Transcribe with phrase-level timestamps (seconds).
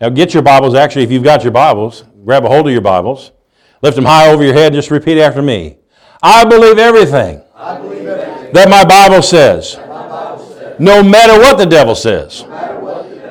[0.00, 0.74] Now get your Bibles.
[0.74, 3.32] Actually, if you've got your Bibles, grab a hold of your Bibles,
[3.82, 5.78] lift them high over your head, and just repeat after me.
[6.22, 10.80] I believe everything, I believe everything that my Bible says, my Bible says.
[10.80, 12.44] no matter what the devil says,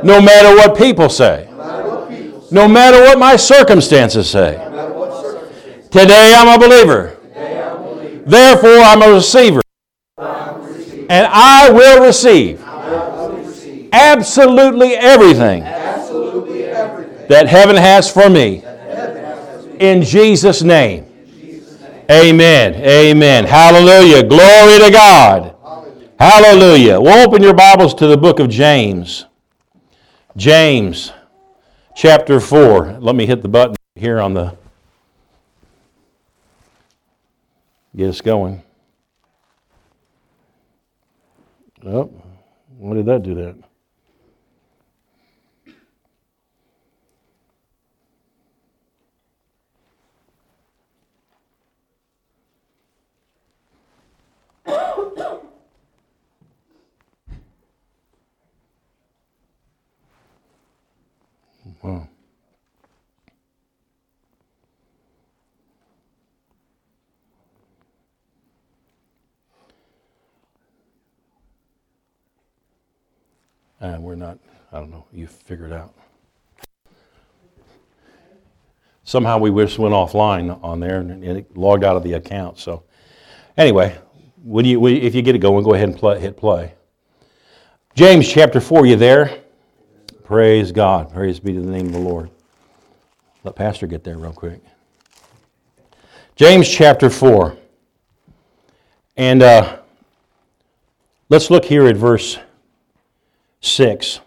[0.04, 4.58] No matter what people say, no matter what no matter what my circumstances say.
[4.72, 7.18] no circumstances, Today I'm a believer.
[7.34, 9.62] today I believe Therefore I'm a receiver.
[10.18, 11.08] I will receive.
[11.10, 15.83] And I will receive I will receive absolutely everything absolutely everything
[17.30, 18.64] that heaven has for me.
[19.80, 21.06] In Jesus' name.
[22.12, 22.76] Amen.
[22.76, 23.46] Amen.
[23.46, 24.24] Hallelujah.
[24.24, 25.56] Glory to God.
[25.64, 26.10] Hallelujah.
[26.20, 27.02] Hallelujah.
[27.02, 29.26] We'll open your Bibles to the book of James.
[30.36, 31.12] James
[31.96, 33.00] chapter 4.
[33.00, 34.56] Let me hit the button here on the.
[37.96, 38.62] Get us going.
[41.86, 42.10] Oh,
[42.78, 43.56] why did that do that?
[73.84, 74.40] Uh, we're not,
[74.72, 75.94] I don't know, you figure it out.
[79.04, 82.60] Somehow we just went offline on there and it logged out of the account.
[82.60, 82.84] So,
[83.58, 83.98] anyway,
[84.42, 86.76] when you, if you get it going, go ahead and play, hit play.
[87.94, 89.42] James chapter 4, you there?
[90.24, 91.12] Praise God.
[91.12, 92.30] Praise be to the name of the Lord.
[93.44, 94.62] Let Pastor get there real quick.
[96.38, 97.58] James chapter 4.
[99.18, 99.80] And uh,
[101.28, 102.40] let's look here at verse
[103.64, 104.20] 6.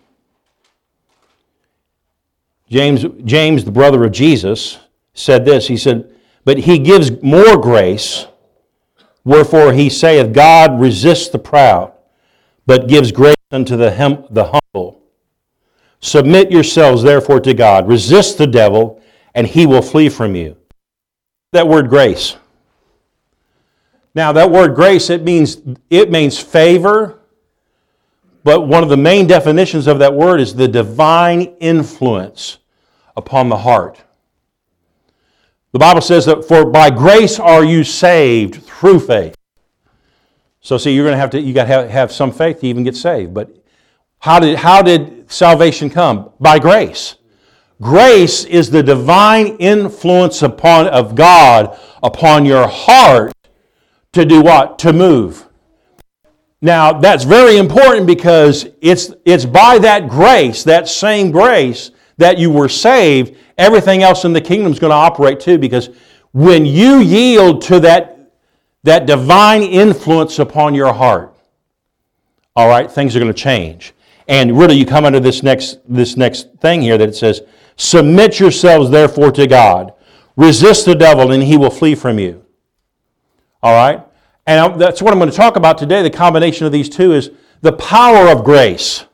[2.69, 4.79] James, James, the brother of Jesus,
[5.15, 5.69] said this.
[5.69, 6.11] He said,
[6.45, 8.27] But he gives more grace,
[9.25, 11.93] wherefore he saith, God resists the proud,
[12.67, 15.01] but gives grace unto the, hem- the humble.
[16.01, 17.87] Submit yourselves therefore to God.
[17.87, 19.01] Resist the devil,
[19.35, 20.57] and he will flee from you.
[21.53, 22.37] That word grace.
[24.15, 25.59] Now, that word grace, it means,
[25.91, 27.16] it means favor,
[28.47, 32.59] but one of the main definitions of that word is the divine influence
[33.17, 34.01] upon the heart.
[35.73, 39.35] The Bible says that for by grace are you saved through faith.
[40.61, 42.69] So see, you're going to have to you got to have, have some faith to
[42.69, 43.35] even get saved.
[43.35, 43.51] But
[44.21, 46.31] how did how did salvation come?
[46.39, 47.17] By grace.
[47.83, 53.33] Grace is the divine influence upon of God upon your heart
[54.13, 54.79] to do what?
[54.79, 55.46] To move.
[56.67, 62.51] Now, that's very important because it's, it's by that grace, that same grace, that you
[62.51, 63.37] were saved.
[63.57, 65.91] Everything else in the kingdom is going to operate too because
[66.33, 68.33] when you yield to that,
[68.83, 71.37] that divine influence upon your heart,
[72.57, 73.95] all right, things are going to change.
[74.27, 77.43] And really, you come under this next, this next thing here that it says,
[77.77, 79.93] Submit yourselves therefore to God.
[80.35, 82.45] Resist the devil, and he will flee from you.
[83.63, 84.06] All right?
[84.47, 86.03] And that's what I'm going to talk about today.
[86.03, 87.31] The combination of these two is
[87.63, 89.05] the power of grace.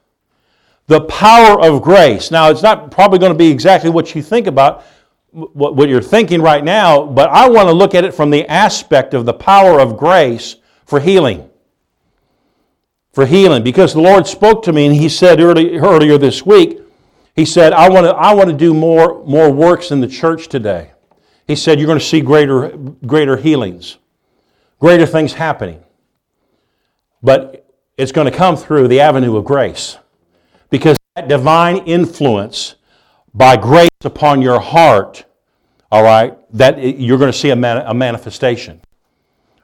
[0.88, 2.31] The power of grace.
[2.31, 4.84] Now, it's not probably going to be exactly what you think about,
[5.31, 9.15] what, you're thinking right now, but I want to look at it from the aspect
[9.15, 11.48] of the power of grace for healing.
[13.15, 13.62] For healing.
[13.62, 16.81] Because the Lord spoke to me and He said early, earlier this week,
[17.34, 20.48] He said, I want, to, I want to do more, more works in the church
[20.48, 20.91] today.
[21.47, 22.76] He said, You're going to see greater,
[23.06, 23.97] greater healings
[24.82, 25.81] greater things happening.
[27.22, 29.97] But it's going to come through the avenue of grace.
[30.70, 32.75] Because that divine influence
[33.32, 35.25] by grace upon your heart,
[35.92, 38.81] all right, that you're going to see a, man, a manifestation.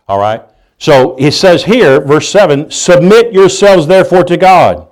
[0.07, 0.45] All right?
[0.79, 4.87] So he says here, verse 7 Submit yourselves therefore to God.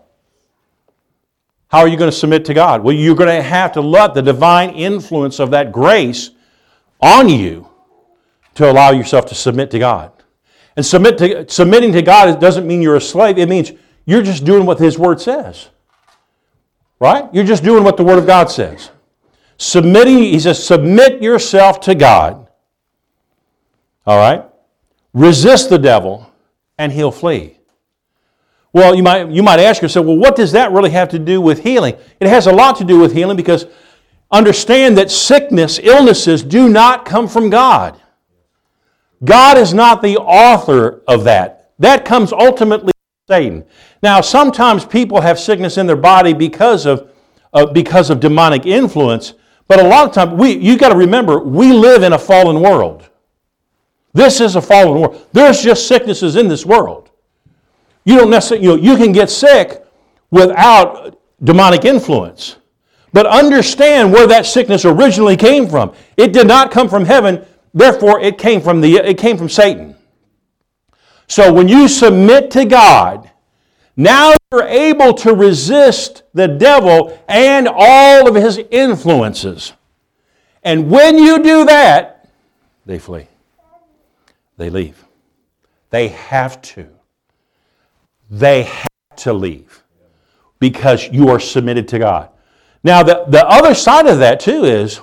[1.68, 2.82] How are you going to submit to God?
[2.82, 6.30] Well, you're going to have to let the divine influence of that grace
[7.00, 7.68] on you
[8.54, 10.10] to allow yourself to submit to God.
[10.76, 13.38] And submit to, submitting to God doesn't mean you're a slave.
[13.38, 13.72] It means
[14.04, 15.70] you're just doing what His Word says.
[17.00, 17.28] Right?
[17.32, 18.90] You're just doing what the Word of God says.
[19.58, 22.48] Submitting, He says, submit yourself to God.
[24.06, 24.44] All right?
[25.12, 26.30] Resist the devil,
[26.78, 27.58] and he'll flee.
[28.72, 31.40] Well, you might, you might ask yourself, well, what does that really have to do
[31.40, 31.96] with healing?
[32.20, 33.64] It has a lot to do with healing because
[34.30, 37.98] understand that sickness, illnesses do not come from God.
[39.24, 41.72] God is not the author of that.
[41.78, 43.64] That comes ultimately from Satan.
[44.02, 47.10] Now, sometimes people have sickness in their body because of,
[47.52, 49.34] uh, because of demonic influence.
[49.68, 52.60] But a lot of times, we, you got to remember, we live in a fallen
[52.60, 53.08] world.
[54.12, 55.26] This is a fallen world.
[55.32, 57.10] There's just sicknesses in this world.
[58.04, 59.84] You don't necessarily, you know, you can get sick
[60.30, 62.56] without demonic influence.
[63.12, 65.94] But understand where that sickness originally came from.
[66.16, 67.44] It did not come from heaven,
[67.76, 69.94] therefore it came from the it came from Satan.
[71.28, 73.30] So when you submit to God,
[73.96, 79.72] now you're able to resist the devil and all of his influences.
[80.62, 82.28] And when you do that,
[82.84, 83.26] they flee.
[84.56, 85.04] They leave.
[85.90, 86.88] They have to.
[88.30, 88.88] They have
[89.18, 89.82] to leave
[90.58, 92.30] because you are submitted to God.
[92.82, 95.00] Now, the, the other side of that, too, is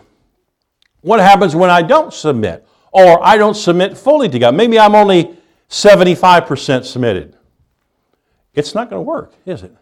[1.03, 4.55] what happens when I don't submit or I don't submit fully to God?
[4.55, 5.37] Maybe I'm only
[5.69, 7.37] 75% submitted.
[8.53, 9.75] It's not going to work, is it?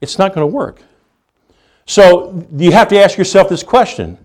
[0.00, 0.82] It's not going to work.
[1.86, 4.18] So you have to ask yourself this question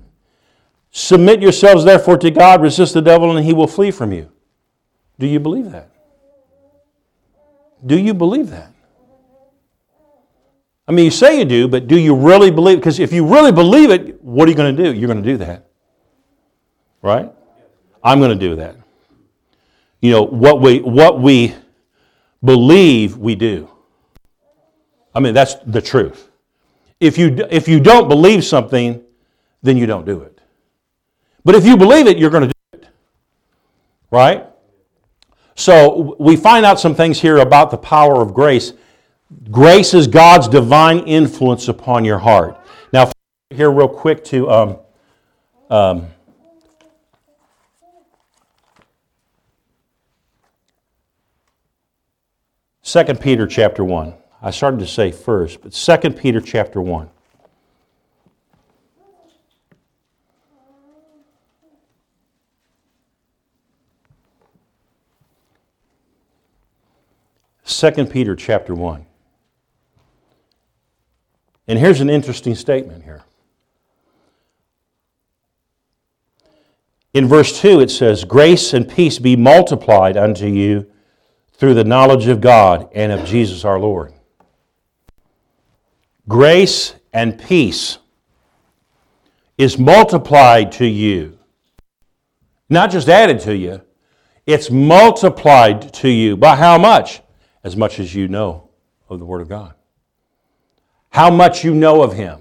[0.95, 4.29] Submit yourselves therefore to God, resist the devil, and he will flee from you.
[5.17, 5.89] Do you believe that?
[7.83, 8.72] Do you believe that?
[10.88, 12.77] I mean, you say you do, but do you really believe?
[12.77, 14.94] Because if you really believe it, what are you going to do?
[14.94, 15.68] You're going to do that.
[17.01, 17.31] Right?
[18.03, 18.75] I'm going to do that.
[20.01, 21.56] You know, what we, what we
[22.44, 23.69] believe, we do.
[25.15, 26.30] I mean, that's the truth.
[27.00, 29.01] If you, if you don't believe something,
[29.62, 30.41] then you don't do it.
[31.45, 32.88] But if you believe it, you're going to do it.
[34.12, 34.45] Right?
[35.56, 38.74] So we find out some things here about the power of grace.
[39.51, 42.59] Grace is God's divine influence upon your heart.
[42.91, 43.12] Now,
[43.50, 44.77] here, real quick, to um,
[45.69, 46.07] um,
[52.81, 54.13] Second Peter chapter one.
[54.41, 57.09] I started to say first, but Second Peter chapter one.
[67.83, 69.06] Second Peter chapter 1.
[71.68, 73.24] And here's an interesting statement here.
[77.13, 80.88] In verse 2, it says, Grace and peace be multiplied unto you
[81.54, 84.13] through the knowledge of God and of Jesus our Lord.
[86.27, 88.00] Grace and peace
[89.57, 91.38] is multiplied to you,
[92.69, 93.81] not just added to you,
[94.45, 96.36] it's multiplied to you.
[96.36, 97.21] By how much?
[97.63, 98.69] As much as you know
[99.07, 99.75] of the Word of God.
[101.13, 102.39] How much you know of Him.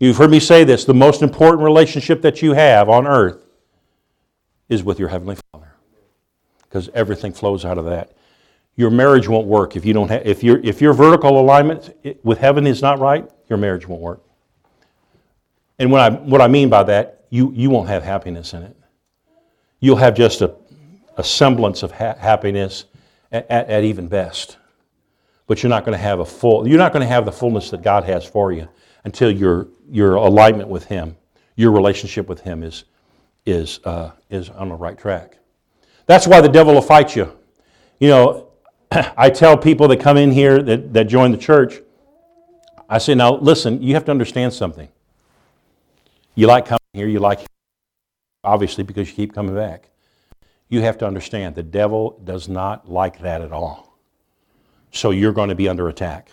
[0.00, 3.44] You've heard me say this the most important relationship that you have on earth
[4.68, 5.72] is with your Heavenly Father.
[6.62, 8.16] Because everything flows out of that.
[8.74, 11.94] Your marriage won't work if you don't have, if your if your vertical alignment
[12.24, 14.20] with heaven is not right, your marriage won't work.
[15.78, 18.76] And what I what I mean by that, you you won't have happiness in it.
[19.78, 20.56] You'll have just a,
[21.16, 22.86] a semblance of ha- happiness
[23.30, 24.56] at, at, at even best.
[25.48, 26.68] But you're not going to have a full.
[26.68, 28.68] You're not going to have the fullness that God has for you
[29.04, 31.16] until your your alignment with Him,
[31.56, 32.84] your relationship with Him is
[33.44, 35.38] is uh, is on the right track.
[36.06, 37.32] That's why the devil will fight you.
[37.98, 38.48] You know,
[38.90, 41.80] I tell people that come in here that, that join the church,
[42.88, 44.88] I say, now listen, you have to understand something.
[46.34, 47.40] You like coming here, you like
[48.44, 49.90] obviously because you keep coming back.
[50.68, 53.87] You have to understand the devil does not like that at all.
[54.90, 56.30] So you're going to be under attack.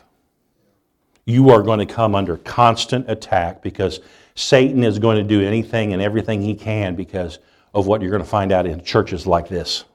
[1.26, 4.00] You are going to come under constant attack because
[4.36, 7.40] Satan is going to do anything and everything he can because
[7.74, 9.86] of what you're going to find out in churches like this.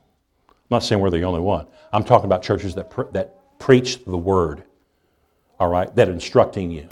[0.48, 1.66] I'm not saying we're the only one.
[1.92, 4.64] I'm talking about churches that, pre- that preach the word,
[5.58, 6.88] all right, that instructing you.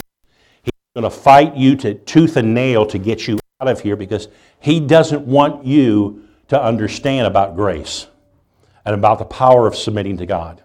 [0.63, 3.97] He's going to fight you to tooth and nail to get you out of here
[3.97, 4.29] because
[4.61, 8.07] he doesn't want you to understand about grace
[8.85, 10.63] and about the power of submitting to God.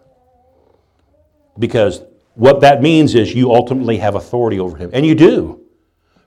[1.58, 2.04] Because
[2.36, 4.90] what that means is you ultimately have authority over him.
[4.94, 5.62] And you do.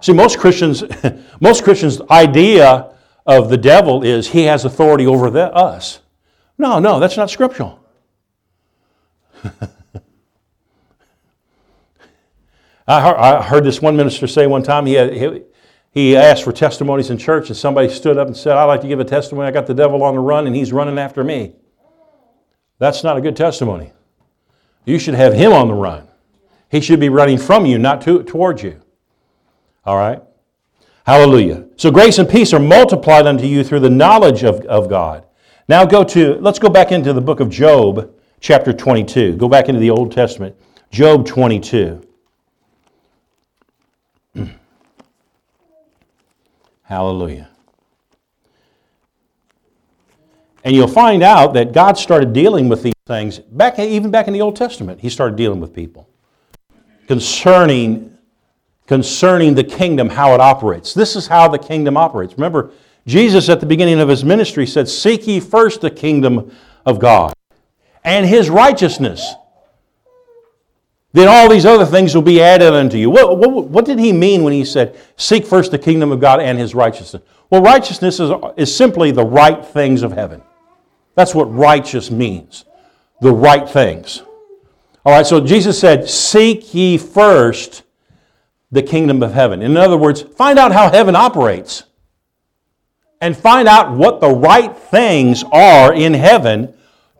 [0.00, 0.84] See, most Christians,
[1.40, 2.92] most Christians' idea
[3.26, 6.00] of the devil is he has authority over the, us.
[6.58, 7.80] No, no, that's not scriptural.
[12.88, 15.42] I, heard, I heard this one minister say one time he, had, he,
[15.90, 18.88] he asked for testimonies in church, and somebody stood up and said, I'd like to
[18.88, 19.48] give a testimony.
[19.48, 21.54] I got the devil on the run, and he's running after me.
[22.78, 23.92] That's not a good testimony.
[24.86, 26.08] You should have him on the run.
[26.70, 28.80] He should be running from you, not to, towards you.
[29.84, 30.22] All right?
[31.04, 31.66] Hallelujah.
[31.76, 35.26] So grace and peace are multiplied unto you through the knowledge of, of God.
[35.68, 39.36] Now go to, let's go back into the book of Job, chapter 22.
[39.36, 40.56] Go back into the Old Testament.
[40.90, 42.06] Job 22.
[46.82, 47.50] Hallelujah.
[50.66, 54.32] And you'll find out that God started dealing with these things back even back in
[54.32, 54.98] the Old Testament.
[54.98, 56.08] He started dealing with people
[57.06, 58.18] concerning
[58.88, 60.92] concerning the kingdom how it operates.
[60.92, 62.34] This is how the kingdom operates.
[62.34, 62.72] Remember,
[63.06, 66.50] Jesus at the beginning of his ministry said, "Seek ye first the kingdom
[66.84, 67.32] of God
[68.02, 69.36] and his righteousness."
[71.12, 73.08] Then all these other things will be added unto you.
[73.08, 76.40] What, what, what did he mean when he said, Seek first the kingdom of God
[76.40, 77.22] and his righteousness?
[77.48, 80.42] Well, righteousness is, is simply the right things of heaven.
[81.16, 82.64] That's what righteous means
[83.20, 84.22] the right things.
[85.04, 87.82] All right, so Jesus said, Seek ye first
[88.70, 89.62] the kingdom of heaven.
[89.62, 91.84] In other words, find out how heaven operates
[93.20, 96.74] and find out what the right things are in heaven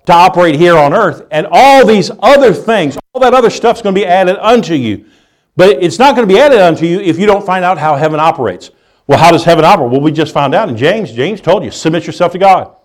[0.05, 1.26] to operate here on earth.
[1.31, 5.07] And all these other things, all that other stuff's going to be added unto you.
[5.57, 7.97] But it's not going to be added unto you if you don't find out how
[7.97, 8.71] heaven operates.
[9.07, 9.91] Well, how does heaven operate?
[9.91, 11.12] Well, we just found out in James.
[11.12, 12.75] James told you submit yourself to God.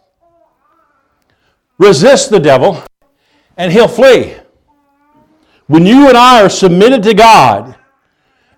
[1.81, 2.83] Resist the devil,
[3.57, 4.35] and he'll flee.
[5.65, 7.75] When you and I are submitted to God,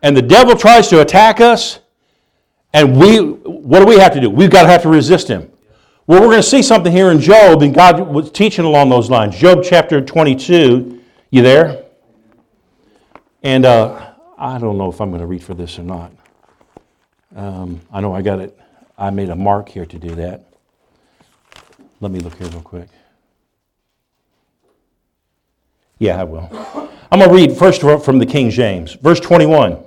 [0.01, 1.80] and the devil tries to attack us,
[2.74, 4.30] and we, what do we have to do?
[4.30, 5.50] We've got to have to resist him.
[6.06, 9.10] Well, we're going to see something here in Job, and God was teaching along those
[9.10, 9.38] lines.
[9.38, 11.00] Job chapter 22,
[11.30, 11.86] you there?
[13.42, 16.12] And uh, I don't know if I'm going to read for this or not.
[17.38, 18.60] Um, I know I got it.
[18.98, 20.44] I made a mark here to do that.
[22.01, 22.89] Let me look here real quick.
[26.04, 26.50] Yeah, I will.
[27.14, 28.92] I'm going to read first from the King James.
[28.96, 29.82] Verse 21.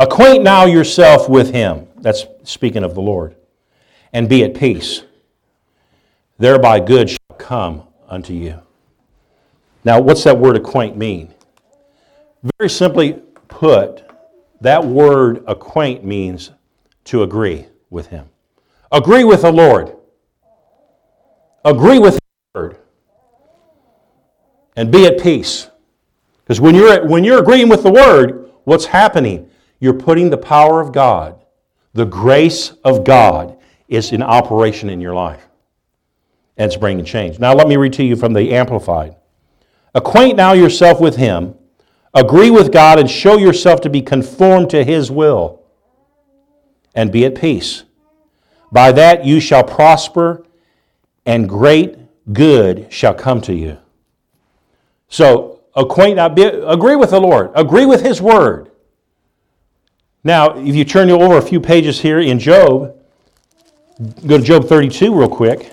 [0.00, 1.86] Acquaint now yourself with him.
[1.98, 3.36] That's speaking of the Lord.
[4.12, 5.04] And be at peace.
[6.38, 8.62] Thereby good shall come unto you.
[9.84, 11.32] Now, what's that word acquaint mean?
[12.58, 13.12] Very simply
[13.46, 14.02] put,
[14.60, 16.50] that word acquaint means
[17.04, 18.28] to agree with him.
[18.90, 19.94] Agree with the Lord.
[21.64, 22.20] Agree with the
[22.60, 22.79] word.
[24.80, 25.68] And be at peace.
[26.42, 29.50] Because when you're, when you're agreeing with the word, what's happening?
[29.78, 31.38] You're putting the power of God,
[31.92, 33.58] the grace of God,
[33.88, 35.46] is in operation in your life.
[36.56, 37.38] And it's bringing change.
[37.38, 39.16] Now, let me read to you from the Amplified.
[39.94, 41.54] Acquaint now yourself with him
[42.14, 45.62] Agree with God and show yourself to be conformed to His will,
[46.94, 47.84] and be at peace.
[48.72, 50.44] By that you shall prosper,
[51.24, 51.96] and great
[52.32, 53.78] good shall come to you.
[55.10, 58.70] So, acquaint, agree with the Lord, agree with His word.
[60.24, 62.96] Now, if you turn over a few pages here in Job,
[64.26, 65.72] go to Job 32 real quick.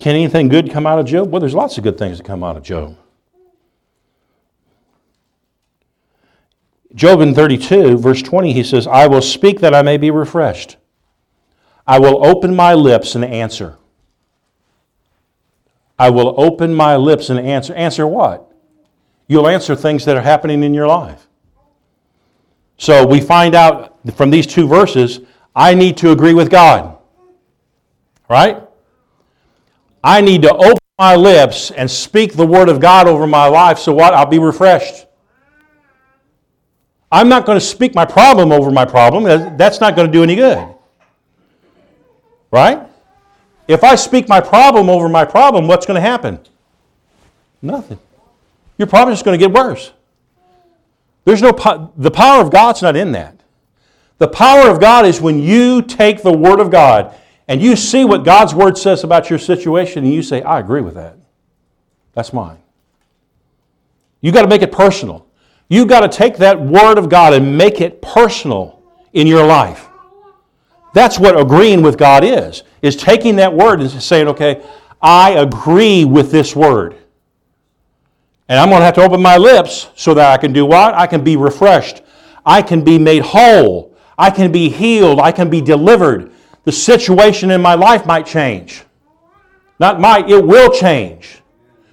[0.00, 1.30] Can anything good come out of Job?
[1.30, 2.96] Well, there's lots of good things that come out of Job.
[6.94, 10.76] Job in 32, verse 20, he says, I will speak that I may be refreshed.
[11.86, 13.78] I will open my lips and answer.
[16.02, 17.72] I will open my lips and answer.
[17.74, 18.50] Answer what?
[19.28, 21.28] You'll answer things that are happening in your life.
[22.76, 25.20] So we find out from these two verses,
[25.54, 26.98] I need to agree with God.
[28.28, 28.60] Right?
[30.02, 33.78] I need to open my lips and speak the word of God over my life
[33.78, 34.12] so what?
[34.12, 35.06] I'll be refreshed.
[37.12, 39.22] I'm not going to speak my problem over my problem.
[39.56, 40.66] That's not going to do any good.
[42.50, 42.88] Right?
[43.68, 46.40] If I speak my problem over my problem, what's going to happen?
[47.60, 47.98] Nothing.
[48.76, 49.92] Your problem is going to get worse.
[51.24, 53.40] There's no po- the power of God's not in that.
[54.18, 57.14] The power of God is when you take the word of God
[57.48, 60.80] and you see what God's word says about your situation and you say, I agree
[60.80, 61.16] with that.
[62.12, 62.58] That's mine.
[64.20, 65.26] You got to make it personal.
[65.68, 69.88] You got to take that word of God and make it personal in your life.
[70.94, 74.62] That's what agreeing with God is, is taking that word and saying, okay,
[75.00, 76.96] I agree with this word.
[78.48, 80.94] And I'm going to have to open my lips so that I can do what?
[80.94, 82.02] I can be refreshed.
[82.44, 83.96] I can be made whole.
[84.18, 85.20] I can be healed.
[85.20, 86.32] I can be delivered
[86.64, 88.84] the situation in my life might change.
[89.80, 91.42] Not might, it will change.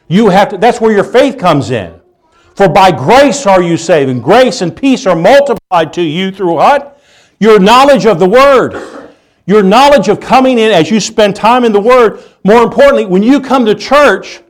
[0.08, 2.00] You have to, that's where your faith comes in.
[2.56, 6.56] For by grace are you saved, and grace and peace are multiplied to you through
[6.56, 7.02] what?
[7.40, 8.99] Your knowledge of the Word.
[9.50, 12.24] Your knowledge of coming in as you spend time in the Word.
[12.44, 14.42] More importantly, when you come to church,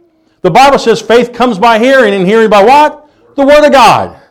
[0.41, 3.09] the Bible says faith comes by hearing, and hearing by what?
[3.37, 4.21] The Word of God.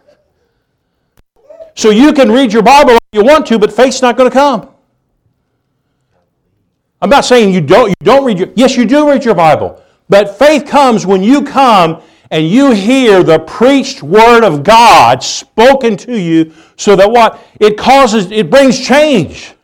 [1.75, 4.35] So you can read your Bible if you want to, but faith's not going to
[4.35, 4.69] come.
[7.01, 9.83] I'm not saying you don't, you don't read your, yes, you do read your Bible.
[10.11, 15.97] But faith comes when you come and you hear the preached word of God spoken
[15.97, 17.43] to you so that what?
[17.59, 19.55] It causes, it brings change.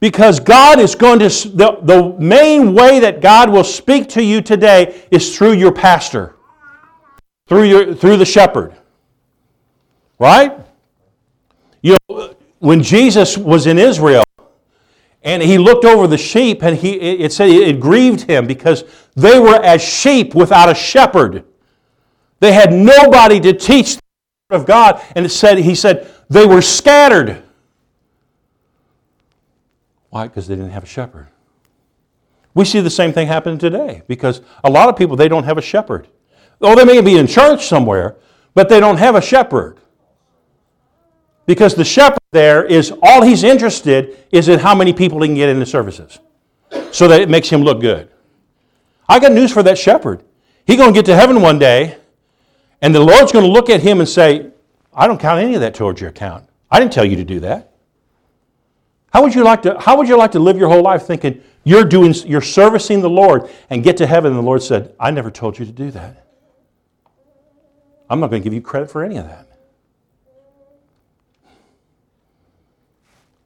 [0.00, 4.40] Because God is going to, the, the main way that God will speak to you
[4.40, 6.36] today is through your pastor,
[7.48, 8.74] through, your, through the shepherd.
[10.20, 10.56] Right?
[11.82, 14.22] You know, when Jesus was in Israel,
[15.22, 18.84] and he looked over the sheep, and he, it said it grieved him because
[19.16, 21.44] they were as sheep without a shepherd.
[22.40, 24.02] They had nobody to teach the
[24.50, 25.02] word of God.
[25.16, 27.42] And it said, he said, they were scattered.
[30.10, 30.26] Why?
[30.26, 31.28] Because they didn't have a shepherd.
[32.54, 35.58] We see the same thing happen today because a lot of people, they don't have
[35.58, 36.08] a shepherd.
[36.60, 38.16] Oh, they may be in church somewhere,
[38.54, 39.78] but they don't have a shepherd.
[41.46, 45.34] Because the shepherd there is, all he's interested is in how many people he can
[45.34, 46.18] get into services
[46.90, 48.10] so that it makes him look good.
[49.08, 50.22] I got news for that shepherd.
[50.66, 51.96] He's going to get to heaven one day,
[52.82, 54.50] and the Lord's going to look at him and say,
[54.92, 56.48] I don't count any of that towards your account.
[56.70, 57.72] I didn't tell you to do that.
[59.12, 61.42] How would you like to, how would you like to live your whole life thinking
[61.64, 65.10] you're, doing, you're servicing the Lord and get to heaven and the Lord said, I
[65.10, 66.26] never told you to do that?
[68.10, 69.46] I'm not going to give you credit for any of that.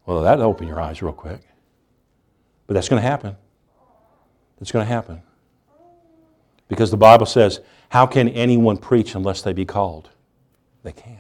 [0.06, 1.40] Well, that'll open your eyes real quick.
[2.66, 3.36] But that's going to happen.
[4.60, 5.22] It's going to happen.
[6.68, 10.10] Because the Bible says, How can anyone preach unless they be called?
[10.82, 11.18] They can't.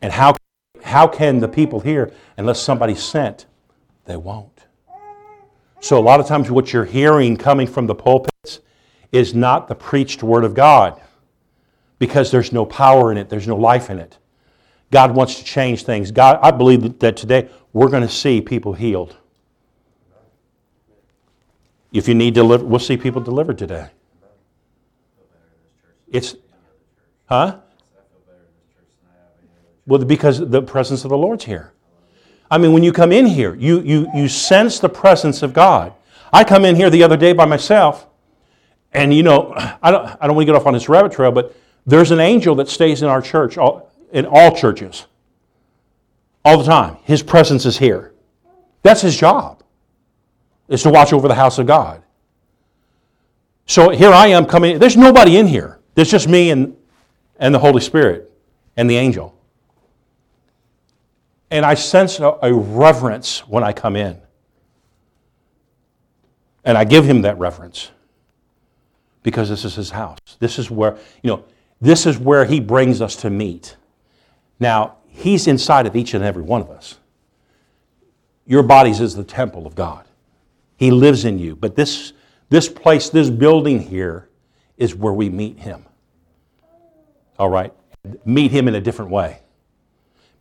[0.00, 0.34] And how,
[0.82, 3.46] how can the people hear unless somebody's sent?
[4.04, 4.48] They won't.
[5.80, 8.60] So, a lot of times, what you're hearing coming from the pulpits
[9.10, 11.00] is not the preached Word of God
[11.98, 14.18] because there's no power in it, there's no life in it.
[14.90, 16.10] God wants to change things.
[16.10, 19.16] God, I believe that today we're going to see people healed.
[21.92, 23.88] If you need deliver, we'll see people delivered today.
[26.10, 26.36] It's,
[27.26, 27.61] huh?
[29.92, 31.74] Well, because the presence of the Lord's here.
[32.50, 35.92] I mean, when you come in here, you, you, you sense the presence of God.
[36.32, 38.06] I come in here the other day by myself,
[38.94, 39.52] and you know,
[39.82, 42.20] I don't, I don't want to get off on this rabbit trail, but there's an
[42.20, 45.04] angel that stays in our church, all, in all churches,
[46.42, 46.96] all the time.
[47.02, 48.14] His presence is here.
[48.82, 49.62] That's his job,
[50.68, 52.02] is to watch over the house of God.
[53.66, 55.80] So here I am coming, there's nobody in here.
[55.96, 56.78] There's just me and,
[57.38, 58.32] and the Holy Spirit
[58.74, 59.36] and the angel.
[61.52, 64.18] And I sense a, a reverence when I come in.
[66.64, 67.90] And I give him that reverence
[69.22, 70.18] because this is his house.
[70.38, 71.44] This is where, you know,
[71.78, 73.76] this is where he brings us to meet.
[74.58, 76.98] Now, he's inside of each and every one of us.
[78.46, 80.06] Your bodies is the temple of God.
[80.76, 81.54] He lives in you.
[81.54, 82.14] But this,
[82.48, 84.30] this place, this building here,
[84.78, 85.84] is where we meet him.
[87.38, 87.74] All right?
[88.24, 89.42] Meet him in a different way.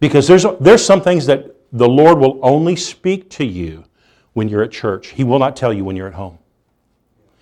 [0.02, 3.86] Because there's, there's some things that the Lord will only speak to you
[4.34, 5.10] when you're at church.
[5.10, 6.40] He will not tell you when you're at home.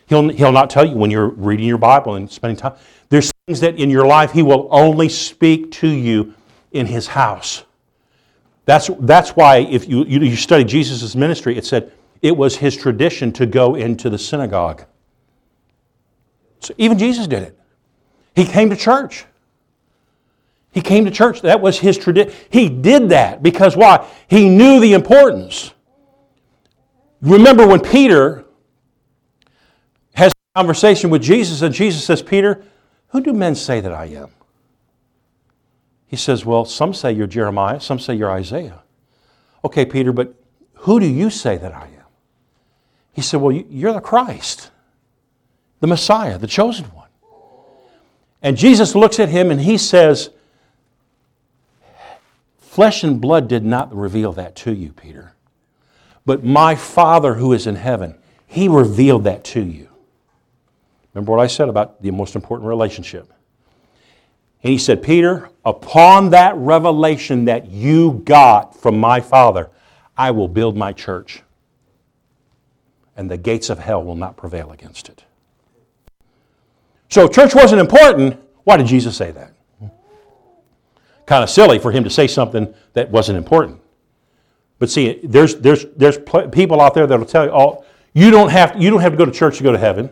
[0.08, 2.76] He'll, he'll not tell you when you're reading your Bible and spending time.
[3.08, 6.34] There's things that in your life He will only speak to you
[6.72, 7.64] in His house.
[8.66, 12.76] That's, that's why if you, you, you study Jesus' ministry, it said it was His
[12.76, 14.84] tradition to go into the synagogue.
[16.60, 17.58] So even Jesus did it.
[18.36, 19.26] He came to church.
[20.72, 21.42] He came to church.
[21.42, 22.34] That was his tradition.
[22.50, 24.08] He did that because why?
[24.28, 25.74] He knew the importance.
[27.22, 28.46] Remember when Peter
[30.14, 32.64] has a conversation with Jesus and Jesus says, Peter,
[33.10, 34.30] who do men say that I am?
[36.08, 38.82] He says, Well, some say you're Jeremiah, some say you're Isaiah.
[39.64, 40.34] Okay, Peter, but
[40.74, 42.06] who do you say that I am?
[43.12, 44.72] He said, Well, you're the Christ,
[45.82, 47.10] the Messiah, the chosen one.
[48.42, 50.30] And Jesus looks at him and he says,
[52.80, 55.34] Flesh and blood did not reveal that to you, Peter.
[56.26, 58.16] But my Father who is in heaven,
[58.48, 59.90] he revealed that to you.
[61.14, 63.34] Remember what I said about the most important relationship.
[64.64, 69.70] And he said, Peter, upon that revelation that you got from my Father,
[70.18, 71.44] I will build my church,
[73.18, 75.26] and the gates of hell will not prevail against it.
[77.10, 78.40] So, church wasn't important.
[78.64, 79.52] Why did Jesus say that?
[81.30, 83.80] Kind of silly for him to say something that wasn't important.
[84.80, 86.18] But see, there's, there's, there's
[86.52, 89.26] people out there that'll tell you, oh, you don't, have, you don't have to go
[89.26, 90.10] to church to go to heaven.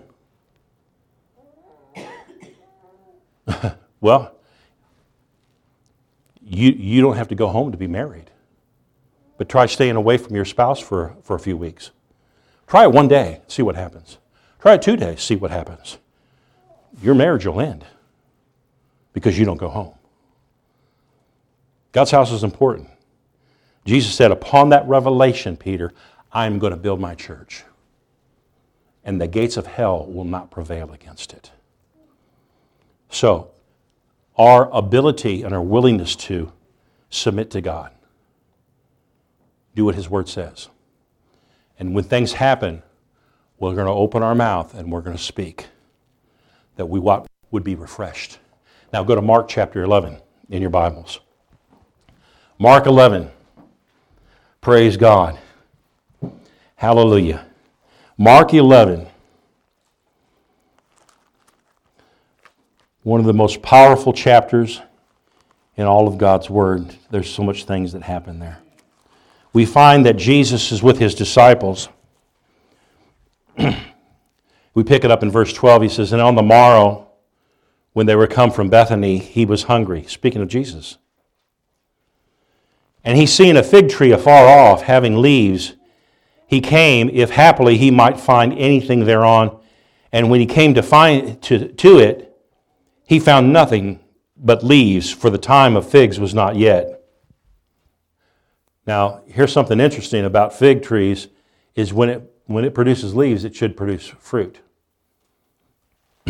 [3.99, 4.35] well,
[6.43, 8.29] you, you don't have to go home to be married.
[9.39, 11.89] But try staying away from your spouse for, for a few weeks.
[12.67, 14.19] Try it one day, see what happens.
[14.59, 15.97] Try it two days, see what happens.
[17.01, 17.87] your marriage will end
[19.13, 19.96] because you don't go home.
[21.97, 22.91] God's house is important.
[23.83, 25.91] Jesus said, Upon that revelation, Peter,
[26.31, 27.63] I'm going to build my church,
[29.03, 31.49] and the gates of hell will not prevail against it.
[33.09, 33.49] So,
[34.37, 36.51] our ability and our willingness to
[37.09, 37.89] submit to God,
[39.73, 40.69] do what His Word says.
[41.79, 42.83] And when things happen,
[43.57, 45.65] we're going to open our mouth and we're going to speak
[46.75, 48.37] that we would be refreshed.
[48.93, 51.21] Now go to Mark chapter 11 in your Bibles.
[52.59, 53.29] Mark 11.
[54.61, 55.37] Praise God.
[56.75, 57.45] Hallelujah.
[58.17, 59.05] Mark 11.
[63.03, 64.81] One of the most powerful chapters
[65.75, 66.95] in all of God's Word.
[67.11, 68.57] There's so much things that happen there.
[69.53, 71.89] We find that Jesus is with his disciples.
[74.73, 75.83] we pick it up in verse 12.
[75.83, 77.07] He says, And on the morrow,
[77.93, 80.03] when they were come from Bethany, he was hungry.
[80.07, 80.97] Speaking of Jesus.
[83.07, 85.77] And he seeing a fig tree afar off, having leaves,
[86.45, 89.57] he came, if happily he might find anything thereon.
[90.11, 92.37] And when he came to, find, to, to it,
[93.05, 94.01] he found nothing
[94.35, 97.01] but leaves, for the time of figs was not yet.
[98.85, 101.29] Now, here's something interesting about fig trees
[101.75, 104.59] is when it, when it produces leaves, it should produce fruit.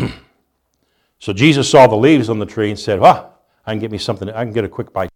[1.18, 3.30] so Jesus saw the leaves on the tree and said, Ah,
[3.66, 5.10] I can get me something, I can get a quick bite.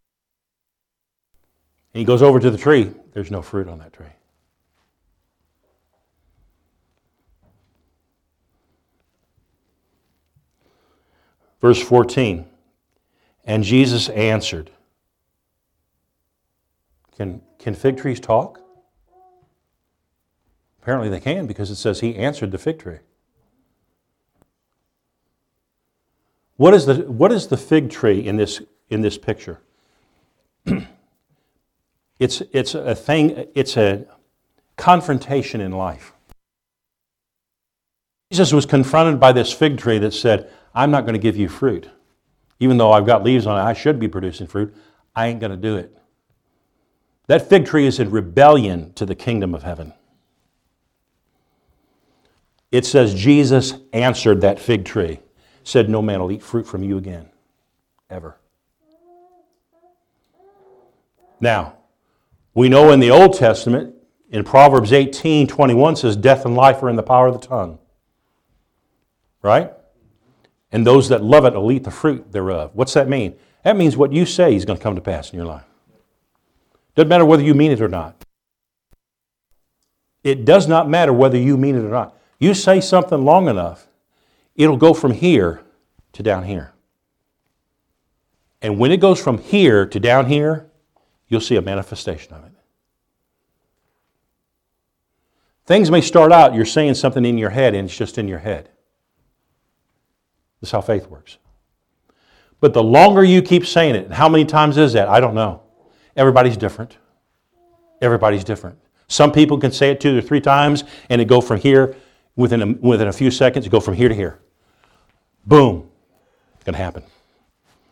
[1.95, 2.93] And he goes over to the tree.
[3.13, 4.07] There's no fruit on that tree.
[11.61, 12.47] Verse 14.
[13.45, 14.71] And Jesus answered.
[17.17, 18.61] Can, can fig trees talk?
[20.81, 22.99] Apparently they can because it says he answered the fig tree.
[26.57, 29.61] What is the, what is the fig tree in this, in this picture?
[32.23, 34.07] it's, it's a thing, it's a
[34.77, 36.13] confrontation in life.
[38.31, 41.49] Jesus was confronted by this fig tree that said, I'm not going to give you
[41.49, 41.91] fruit.
[42.61, 44.73] Even though I've got leaves on it, I should be producing fruit.
[45.17, 45.99] I ain't going to do it.
[47.27, 49.93] That fig tree is in rebellion to the kingdom of heaven.
[52.71, 55.19] It says Jesus answered that fig tree,
[55.65, 57.29] said, No man will eat fruit from you again,
[58.09, 58.37] ever.
[61.41, 61.75] Now,
[62.55, 63.95] we know in the Old Testament,
[64.31, 67.79] in Proverbs 18 21 says, Death and life are in the power of the tongue.
[69.43, 69.73] Right?
[70.71, 72.71] And those that love it will eat the fruit thereof.
[72.75, 73.37] What's that mean?
[73.63, 75.65] That means what you say is going to come to pass in your life.
[76.95, 78.25] Doesn't matter whether you mean it or not.
[80.25, 82.17] It does not matter whether you mean it or not.
[82.39, 83.87] You say something long enough,
[84.57, 85.63] it'll go from here
[86.13, 86.73] to down here.
[88.61, 90.71] And when it goes from here to down here,
[91.33, 92.53] you'll see a manifestation of it.
[95.65, 98.41] Things may start out, you're saying something in your head, and it's just in your
[98.41, 98.69] head.
[100.61, 101.39] That's how faith works.
[102.61, 105.09] But the longer you keep saying it, how many times is that?
[105.09, 105.63] I don't know.
[106.17, 106.99] Everybody's different.
[108.01, 108.79] Everybody's different.
[109.09, 111.97] Some people can say it two or three times and it go from here
[112.37, 114.39] within a, within a few seconds, It go from here to here.
[115.47, 115.89] Boom.
[116.55, 117.03] It's going to happen.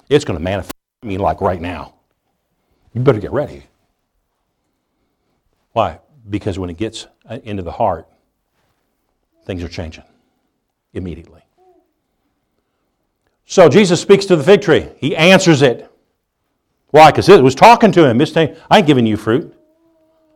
[0.08, 0.74] It's going to manifest.
[1.02, 1.94] I mean, like right now.
[2.92, 3.64] You better get ready.
[5.72, 6.00] Why?
[6.28, 8.08] Because when it gets uh, into the heart,
[9.44, 10.04] things are changing
[10.92, 11.42] immediately.
[13.46, 14.88] So Jesus speaks to the fig tree.
[14.98, 15.90] He answers it.
[16.88, 17.10] Why?
[17.10, 18.18] Because it was talking to him.
[18.18, 19.54] This I ain't giving you fruit.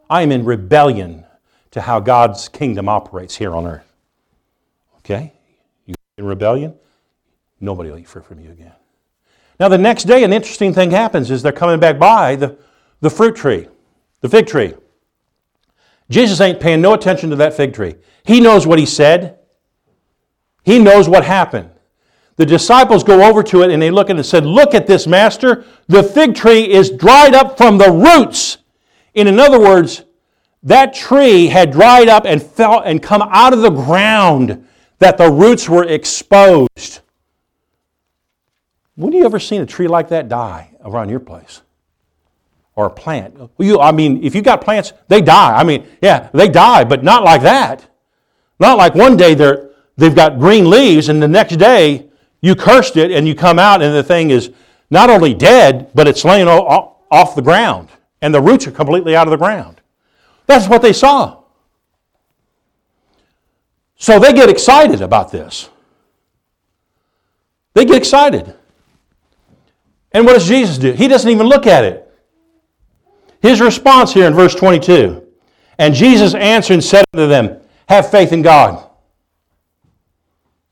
[0.09, 1.25] I am in rebellion
[1.73, 3.93] to how God's kingdom operates here on earth.
[4.99, 5.33] Okay?
[5.87, 6.75] You in rebellion?
[7.61, 8.73] Nobody will eat fruit from you again.
[9.61, 12.59] Now, the next day, an interesting thing happens is they're coming back by the,
[13.01, 13.69] the fruit tree,
[14.21, 14.75] the fig tree.
[16.11, 17.95] Jesus ain't paying no attention to that fig tree.
[18.25, 19.39] He knows what he said,
[20.65, 21.71] he knows what happened.
[22.37, 24.87] The disciples go over to it and they look at it and said, Look at
[24.87, 25.65] this, Master.
[25.87, 28.59] The fig tree is dried up from the roots.
[29.15, 30.03] In other words,
[30.65, 34.67] that tree had dried up and fell and come out of the ground
[34.99, 37.01] that the roots were exposed.
[38.97, 41.63] When have you ever seen a tree like that die around your place?
[42.77, 43.51] Or a plant?
[43.59, 45.57] You, I mean, if you got plants, they die.
[45.57, 47.87] I mean, yeah, they die, but not like that.
[48.61, 52.09] Not like one day they're, they've got green leaves and the next day
[52.41, 54.51] you cursed it and you come out and the thing is
[54.91, 57.89] not only dead, but it's laying off the ground
[58.23, 59.81] and the roots are completely out of the ground.
[60.47, 61.43] That's what they saw.
[63.97, 65.69] So they get excited about this.
[67.73, 68.55] They get excited.
[70.15, 70.93] And what does Jesus do?
[70.93, 72.01] He doesn't even look at it.
[73.43, 75.23] His response here in verse 22
[75.79, 78.89] And Jesus answered and said unto them, Have faith in God.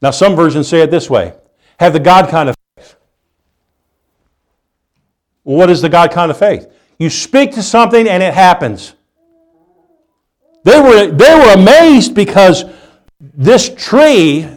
[0.00, 1.34] Now, some versions say it this way
[1.78, 2.96] Have the God kind of faith.
[5.42, 6.66] What is the God kind of faith?
[6.98, 8.94] You speak to something and it happens.
[10.64, 12.64] They were, they were amazed because
[13.20, 14.48] this tree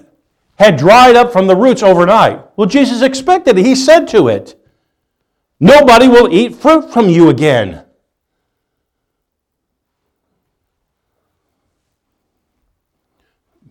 [0.58, 2.42] had dried up from the roots overnight.
[2.56, 3.66] Well, Jesus expected it.
[3.66, 4.56] He said to it,
[5.66, 7.84] Nobody will eat fruit from you again.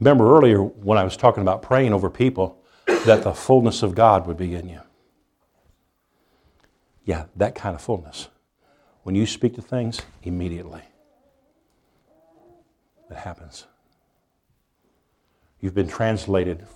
[0.00, 2.64] Remember earlier when I was talking about praying over people
[3.06, 4.80] that the fullness of God would be in you.
[7.04, 8.26] Yeah, that kind of fullness.
[9.04, 10.82] When you speak to things, immediately
[13.08, 13.66] it happens.
[15.60, 16.66] You've been translated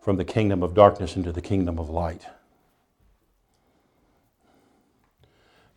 [0.00, 2.26] from the kingdom of darkness into the kingdom of light.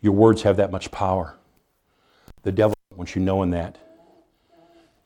[0.02, 1.36] Your words have that much power.
[2.42, 3.78] The devil wants you knowing that.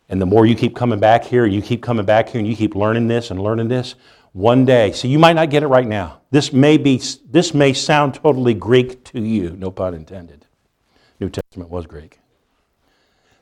[0.09, 2.57] And the more you keep coming back here, you keep coming back here, and you
[2.57, 3.95] keep learning this and learning this,
[4.33, 6.21] one day, see, you might not get it right now.
[6.31, 10.45] This may be, this may sound totally Greek to you, no pun intended.
[11.21, 12.19] New Testament was Greek.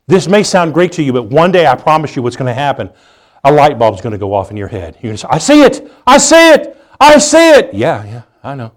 [0.07, 2.55] This may sound Greek to you, but one day I promise you what's going to
[2.55, 2.91] happen.
[3.43, 4.95] A light bulb's going to go off in your head.
[5.03, 5.93] You're going to say, I see it!
[6.07, 6.77] I see it!
[7.01, 7.75] I see it!
[7.75, 8.73] Yeah, yeah, I know.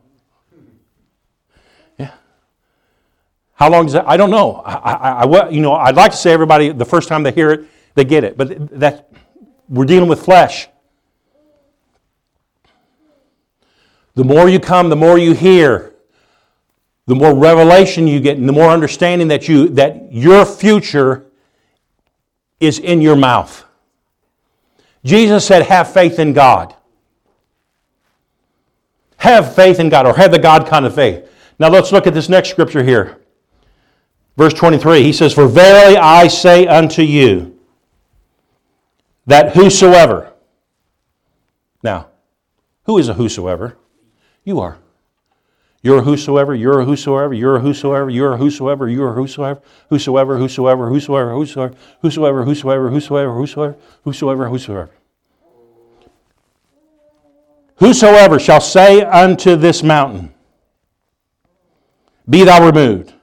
[3.58, 4.08] How long is that?
[4.08, 4.62] I don't know.
[4.65, 7.50] I, I, I, you know, I'd like to say everybody, the first time they hear
[7.50, 7.65] it,
[7.96, 8.38] they get it.
[8.38, 9.12] But that,
[9.67, 10.67] we're dealing with flesh.
[14.13, 15.96] The more you come, the more you hear,
[17.08, 21.26] the more revelation you get, and the more understanding that you that your future
[22.60, 23.65] is in your mouth.
[25.04, 26.76] Jesus said, "Have faith in God."
[29.17, 31.28] Have faith in God, or have the God kind of faith.
[31.58, 33.20] Now let's look at this next scripture here.
[34.38, 37.60] Verse 23, he says, For verily I say unto you,
[39.26, 40.32] that whosoever.
[41.82, 42.08] Now,
[42.86, 43.76] who is a whosoever?
[44.43, 44.78] You are.
[45.82, 49.62] You're a whosoever, you're a whosoever, you're a whosoever, you're a whosoever, you're a whosoever,
[49.89, 54.91] whosoever, whosoever, whosoever, whosoever, whosoever, whosoever, whosoever, whosoever, whosoever, whosoever.
[57.78, 60.34] Whosoever shall say unto this mountain,
[62.30, 63.13] Be thou removed,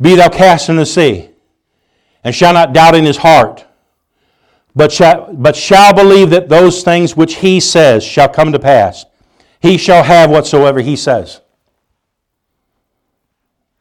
[0.00, 1.30] be thou cast in the sea,
[2.22, 3.64] and shall not doubt in his heart,
[4.74, 9.04] but shall, but shall believe that those things which he says shall come to pass.
[9.60, 11.40] He shall have whatsoever he says.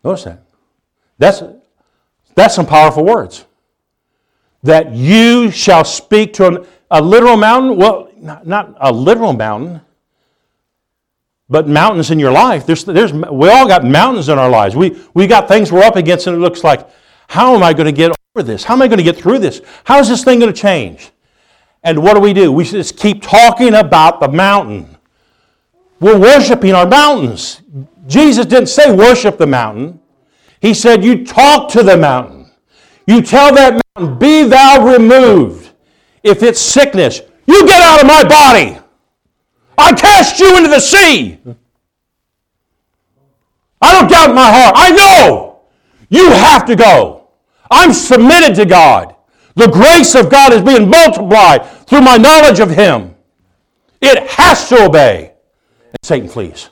[0.03, 0.43] Notice that.
[1.17, 1.43] That's,
[2.35, 3.45] that's some powerful words.
[4.61, 7.77] That you shall speak to a, a literal mountain.
[7.77, 9.81] Well, not, not, a literal mountain,
[11.53, 12.65] but mountains in your life.
[12.65, 14.75] There's, there's, we all got mountains in our lives.
[14.75, 16.89] We, we got things we're up against, and it looks like,
[17.27, 18.63] how am I going to get over this?
[18.63, 19.61] How am I going to get through this?
[19.83, 21.11] How is this thing going to change?
[21.83, 22.51] And what do we do?
[22.51, 24.97] We just keep talking about the mountain.
[25.99, 27.61] We're worshiping our mountains.
[28.07, 30.01] Jesus didn't say worship the mountain.
[30.59, 32.49] He said, You talk to the mountain.
[33.05, 35.71] You tell that mountain, Be thou removed.
[36.23, 38.82] If it's sickness, you get out of my body.
[39.77, 41.39] I cast you into the sea.
[43.81, 44.75] I don't doubt my heart.
[44.77, 45.61] I know
[46.09, 47.27] you have to go.
[47.69, 49.15] I'm submitted to God.
[49.55, 53.15] The grace of God is being multiplied through my knowledge of Him.
[54.01, 55.33] It has to obey.
[55.87, 56.69] And Satan flees.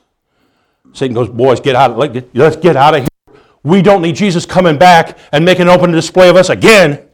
[0.93, 3.41] Satan goes, Boys, get out of Let's get out of here.
[3.63, 7.07] We don't need Jesus coming back and making an open display of us again.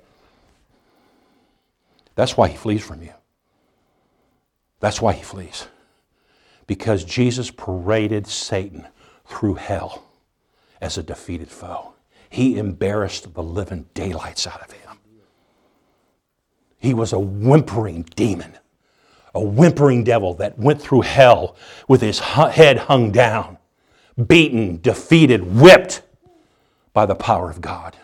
[2.15, 3.13] That's why he flees from you.
[4.80, 5.67] That's why he flees.
[6.67, 8.88] Because Jesus paraded Satan
[9.25, 10.03] through hell
[10.82, 11.93] as a defeated foe.
[12.30, 14.97] He embarrassed the living daylights out of him.
[16.77, 18.58] He was a whimpering demon,
[19.34, 21.56] a whimpering devil that went through hell
[21.88, 23.58] with his head hung down,
[24.27, 26.01] beaten, defeated, whipped
[26.93, 27.95] by the power of God.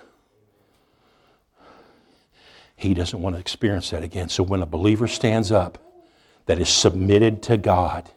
[2.75, 4.29] He doesn't want to experience that again.
[4.29, 5.77] So when a believer stands up
[6.47, 8.09] that is submitted to God,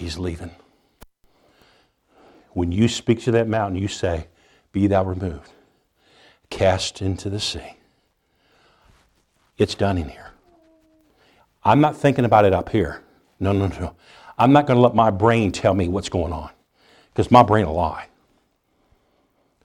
[0.00, 0.50] he's leaving.
[2.52, 4.26] When you speak to that mountain, you say,
[4.72, 5.52] Be thou removed,
[6.50, 7.76] cast into the sea.
[9.58, 10.30] It's done in here.
[11.64, 13.02] I'm not thinking about it up here.
[13.38, 13.94] No, no, no.
[14.38, 16.50] I'm not going to let my brain tell me what's going on
[17.12, 18.06] because my brain will lie.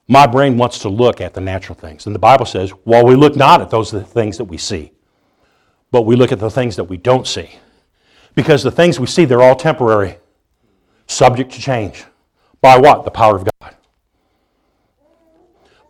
[0.07, 2.05] My brain wants to look at the natural things.
[2.05, 4.91] And the Bible says, while we look not at those things that we see,
[5.91, 7.49] But we look at the things that we don't see.
[8.35, 10.17] Because the things we see, they're all temporary,
[11.07, 12.05] subject to change.
[12.61, 13.05] By what?
[13.05, 13.75] The power of God.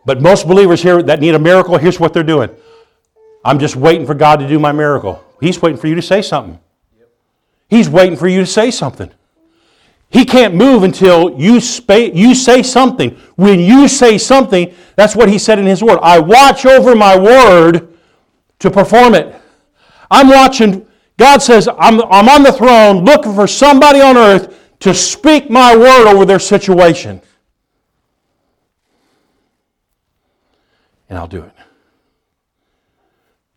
[0.04, 2.50] But most believers here that need a miracle, here's what they're doing
[3.44, 5.22] I'm just waiting for God to do my miracle.
[5.40, 6.58] He's waiting for you to say something.
[7.68, 9.10] He's waiting for you to say something.
[10.08, 13.10] He can't move until you, you say something.
[13.34, 15.98] When you say something, that's what he said in his word.
[16.00, 17.92] I watch over my word
[18.60, 19.34] to perform it.
[20.10, 20.86] I'm watching,
[21.18, 25.76] God says, I'm, I'm on the throne looking for somebody on earth to speak my
[25.76, 27.20] word over their situation.
[31.08, 31.52] And I'll do it.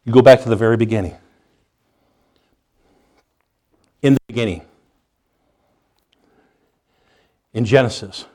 [0.05, 1.15] You go back to the very beginning.
[4.01, 4.61] In the beginning,
[7.53, 8.25] in Genesis,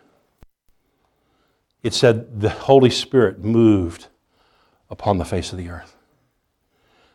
[1.83, 4.09] it said the Holy Spirit moved
[4.91, 5.97] upon the face of the earth.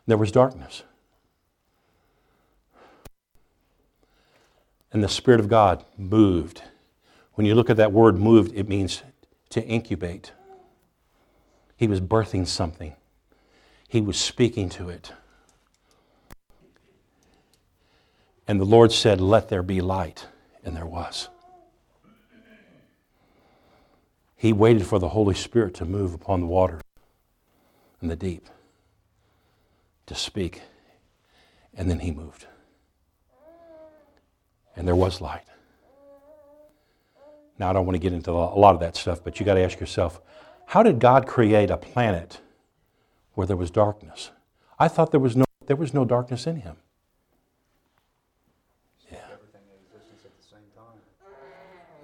[0.07, 0.83] There was darkness.
[4.91, 6.63] And the Spirit of God moved.
[7.33, 9.03] When you look at that word moved, it means
[9.49, 10.31] to incubate.
[11.75, 12.95] He was birthing something,
[13.87, 15.13] he was speaking to it.
[18.47, 20.27] And the Lord said, Let there be light.
[20.63, 21.29] And there was.
[24.35, 26.81] He waited for the Holy Spirit to move upon the water
[28.01, 28.47] and the deep
[30.07, 30.61] to speak.
[31.73, 32.47] And then he moved.
[34.75, 35.43] And there was light.
[37.57, 39.55] Now, I don't want to get into a lot of that stuff, but you got
[39.55, 40.21] to ask yourself
[40.67, 42.39] how did God create a planet
[43.33, 44.31] where there was darkness?
[44.77, 46.77] I thought there was no, there was no darkness in him.
[49.11, 49.17] Yeah.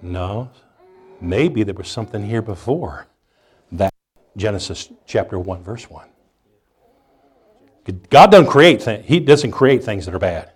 [0.02, 0.50] No.
[1.20, 3.06] Maybe there was something here before
[3.72, 3.94] that
[4.36, 6.08] Genesis chapter 1, verse 1.
[8.10, 10.50] God doesn't create things, He doesn't create things that are bad.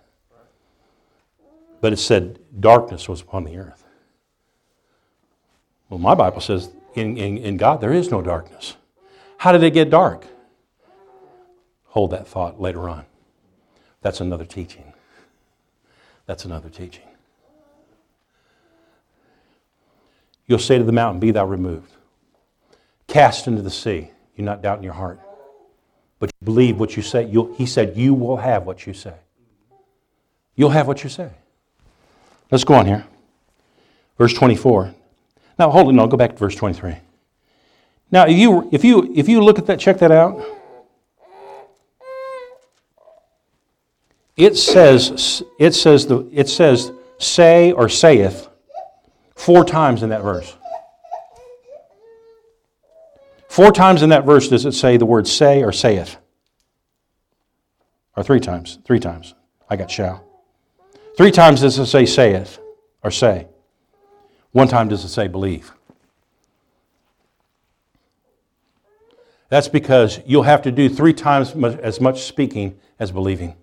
[1.81, 3.83] But it said darkness was upon the earth.
[5.89, 8.77] Well, my Bible says in, in, in God there is no darkness.
[9.37, 10.25] How did it get dark?
[11.87, 13.05] Hold that thought later on.
[14.01, 14.93] That's another teaching.
[16.25, 17.03] That's another teaching.
[20.47, 21.91] You'll say to the mountain, Be thou removed.
[23.07, 24.11] Cast into the sea.
[24.35, 25.19] You not doubt in your heart.
[26.19, 27.25] But you believe what you say.
[27.25, 29.15] You'll, he said, You will have what you say.
[30.55, 31.31] You'll have what you say.
[32.51, 33.05] Let's go on here.
[34.17, 34.93] Verse 24.
[35.57, 35.93] Now, hold it.
[35.93, 36.97] No, go back to verse 23.
[38.11, 40.43] Now, if you, if you, if you look at that, check that out.
[44.35, 48.49] It says, it says, the, it says, say or saith
[49.35, 50.55] four times in that verse.
[53.47, 56.17] Four times in that verse does it say the word say or saith?
[58.15, 58.79] Or three times?
[58.85, 59.35] Three times.
[59.69, 60.30] I got shall.
[61.17, 62.59] Three times does it say saith
[63.03, 63.47] or say.
[64.51, 65.71] One time does it say believe.
[69.49, 73.55] That's because you'll have to do three times as much speaking as believing.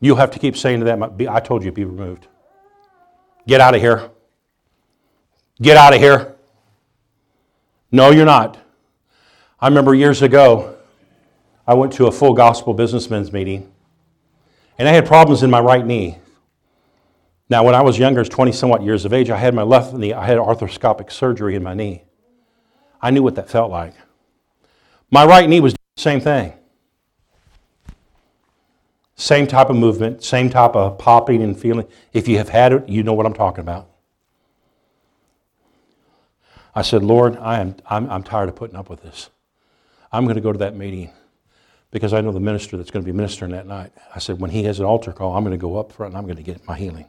[0.00, 2.26] You'll have to keep saying to them, I told you, be removed.
[3.46, 4.10] Get out of here.
[5.60, 6.34] Get out of here.
[7.92, 8.58] No, you're not.
[9.60, 10.76] I remember years ago,
[11.64, 13.70] I went to a full gospel businessmen's meeting,
[14.82, 16.18] and I had problems in my right knee.
[17.48, 20.12] Now, when I was younger, 20 somewhat years of age, I had my left knee,
[20.12, 22.02] I had arthroscopic surgery in my knee.
[23.00, 23.94] I knew what that felt like.
[25.08, 26.54] My right knee was the same thing.
[29.14, 31.86] Same type of movement, same type of popping and feeling.
[32.12, 33.88] If you have had it, you know what I'm talking about.
[36.74, 39.30] I said, Lord, I am, I'm, I'm tired of putting up with this.
[40.10, 41.12] I'm going to go to that meeting
[41.92, 43.92] because I know the minister that's going to be ministering that night.
[44.14, 46.18] I said, when he has an altar call, I'm going to go up front and
[46.18, 47.08] I'm going to get my healing.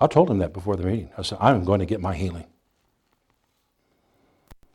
[0.00, 1.10] I told him that before the meeting.
[1.16, 2.46] I said, I'm going to get my healing.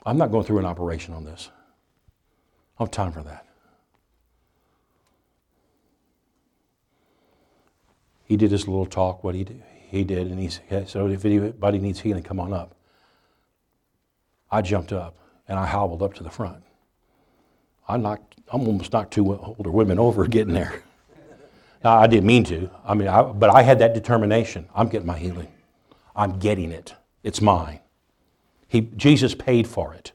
[0.06, 1.50] I'm not going through an operation on this.
[2.80, 3.46] I have time for that.
[8.24, 11.26] He did his little talk, what he did, he did, and he said, so if
[11.26, 12.76] anybody needs healing, come on up.
[14.50, 15.18] I jumped up
[15.48, 16.64] and I hobbled up to the front.
[17.88, 20.84] I knocked, I almost knocked two older women over getting there.
[21.84, 22.70] Now, I didn't mean to.
[22.86, 24.70] I mean, I, but I had that determination.
[24.74, 25.50] I'm getting my healing.
[26.16, 26.94] I'm getting it.
[27.24, 27.82] It's mine.
[28.70, 30.14] He, Jesus paid for it.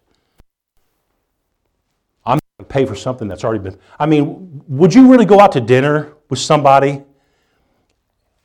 [2.25, 3.79] I'm going to pay for something that's already been.
[3.99, 7.03] I mean, would you really go out to dinner with somebody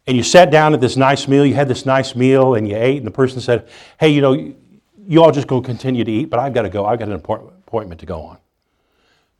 [0.05, 2.75] and you sat down at this nice meal, you had this nice meal, and you
[2.75, 6.25] ate, and the person said, Hey, you know, you all just go continue to eat,
[6.25, 6.85] but I've got to go.
[6.85, 8.37] I've got an appointment to go on.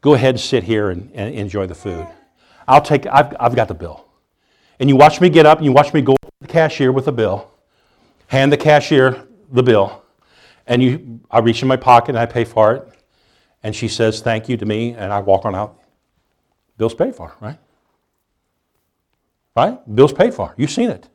[0.03, 2.05] Go ahead and sit here and, and enjoy the food.
[2.67, 4.05] I'll take, I've, I've got the bill.
[4.77, 7.05] And you watch me get up and you watch me go to the cashier with
[7.05, 7.49] the bill,
[8.27, 10.03] hand the cashier the bill,
[10.67, 12.89] and you, I reach in my pocket and I pay for it.
[13.63, 15.79] And she says thank you to me, and I walk on out.
[16.77, 17.57] Bill's paid for, right?
[19.55, 19.95] Right?
[19.95, 20.53] Bill's paid for.
[20.57, 21.07] You've seen it.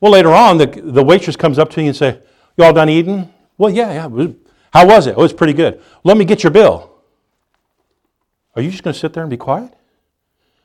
[0.00, 2.20] Well, later on, the, the waitress comes up to you and say,
[2.58, 4.26] "You all done eating?" Well, yeah, yeah.
[4.74, 5.14] How was it?
[5.16, 5.80] Oh, it's pretty good.
[6.04, 6.95] Let me get your bill.
[8.56, 9.72] Are you just going to sit there and be quiet?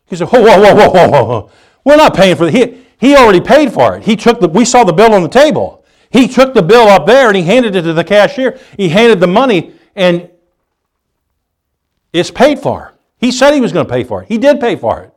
[0.08, 1.52] He said, "Whoa, whoa, whoa, whoa, whoa, whoa!
[1.84, 2.54] We're not paying for it.
[2.54, 4.04] He, he already paid for it.
[4.04, 4.48] He took the.
[4.48, 5.84] We saw the bill on the table.
[6.10, 8.60] He took the bill up there and he handed it to the cashier.
[8.78, 10.30] He handed the money and
[12.12, 12.94] it's paid for.
[13.18, 14.28] He said he was going to pay for it.
[14.28, 15.14] He did pay for it.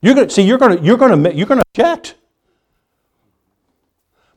[0.00, 0.42] You're going to see.
[0.42, 0.84] You're going to.
[0.84, 1.34] You're going to.
[1.34, 2.14] You're going to object.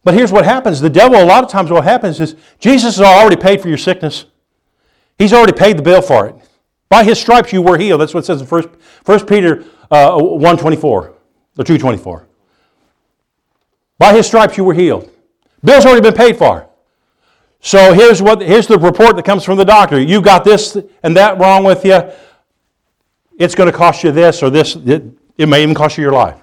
[0.03, 0.81] But here's what happens.
[0.81, 1.21] The devil.
[1.21, 4.25] A lot of times, what happens is Jesus has already paid for your sickness.
[5.17, 6.35] He's already paid the bill for it.
[6.89, 8.01] By his stripes you were healed.
[8.01, 8.63] That's what it says in 1,
[9.05, 11.13] 1 Peter uh, 1.24 or
[11.57, 12.25] 2.24.
[13.97, 15.09] By his stripes you were healed.
[15.63, 16.67] Bill's already been paid for.
[17.61, 19.99] So here's, what, here's the report that comes from the doctor.
[19.99, 22.01] You got this and that wrong with you.
[23.37, 24.75] It's going to cost you this or this.
[24.75, 25.03] It,
[25.37, 26.41] it may even cost you your life.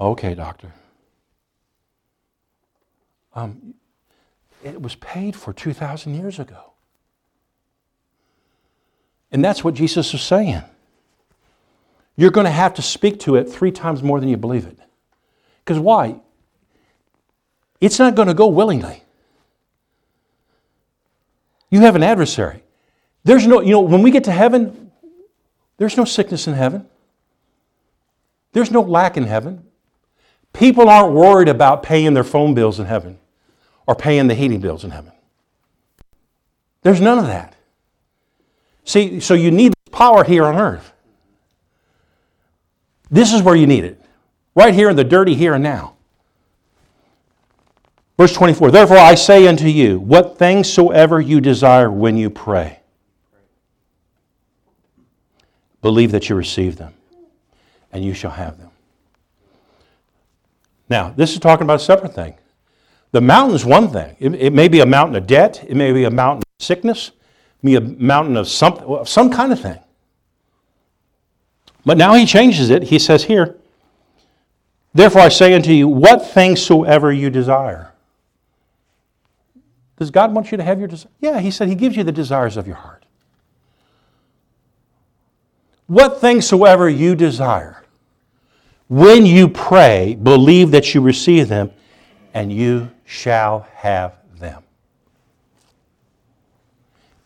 [0.00, 0.72] Okay, doctor.
[3.34, 3.74] Um,
[4.62, 6.73] it was paid for 2,000 years ago.
[9.34, 10.62] And that's what Jesus is saying.
[12.14, 14.78] You're going to have to speak to it three times more than you believe it.
[15.64, 16.20] Because why?
[17.80, 19.02] It's not going to go willingly.
[21.68, 22.62] You have an adversary.
[23.24, 24.92] There's no, you know, when we get to heaven,
[25.78, 26.86] there's no sickness in heaven.
[28.52, 29.64] There's no lack in heaven.
[30.52, 33.18] People aren't worried about paying their phone bills in heaven
[33.84, 35.10] or paying the heating bills in heaven.
[36.82, 37.56] There's none of that.
[38.84, 40.92] See, so you need power here on earth.
[43.10, 44.00] This is where you need it.
[44.54, 45.94] Right here in the dirty here and now.
[48.16, 52.80] Verse 24 Therefore I say unto you, what things soever you desire when you pray,
[55.82, 56.94] believe that you receive them,
[57.92, 58.70] and you shall have them.
[60.88, 62.34] Now, this is talking about a separate thing.
[63.12, 64.16] The mountain's one thing.
[64.18, 67.12] It, it may be a mountain of debt, it may be a mountain of sickness,
[67.64, 69.78] be a mountain of some, some kind of thing.
[71.84, 72.84] But now he changes it.
[72.84, 73.56] He says here,
[74.92, 77.92] Therefore I say unto you, what things soever you desire.
[79.96, 81.10] Does God want you to have your desire?
[81.20, 83.04] Yeah, he said he gives you the desires of your heart.
[85.86, 87.82] What things soever you desire,
[88.88, 91.70] when you pray, believe that you receive them,
[92.32, 94.62] and you shall have them.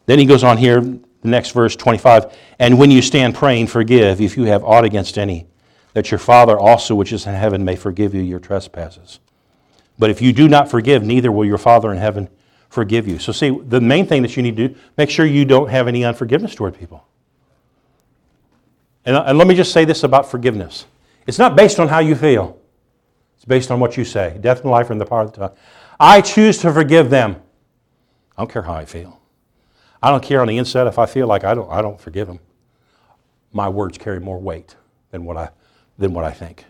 [0.08, 2.34] Then he goes on here, the next verse, 25.
[2.58, 5.46] And when you stand praying, forgive if you have aught against any,
[5.92, 9.20] that your Father also which is in heaven may forgive you your trespasses.
[9.98, 12.30] But if you do not forgive, neither will your Father in heaven
[12.70, 13.18] forgive you.
[13.18, 15.86] So, see, the main thing that you need to do, make sure you don't have
[15.88, 17.06] any unforgiveness toward people.
[19.04, 20.86] And, and let me just say this about forgiveness
[21.26, 22.58] it's not based on how you feel,
[23.36, 24.38] it's based on what you say.
[24.40, 25.56] Death and life are in the power of the tongue.
[26.00, 27.36] I choose to forgive them.
[28.38, 29.18] I don't care how I feel.
[30.02, 32.28] I don't care on the inside if I feel like I don't, I don't forgive
[32.28, 32.38] them.
[33.52, 34.76] My words carry more weight
[35.10, 35.50] than what I,
[35.96, 36.64] than what I think.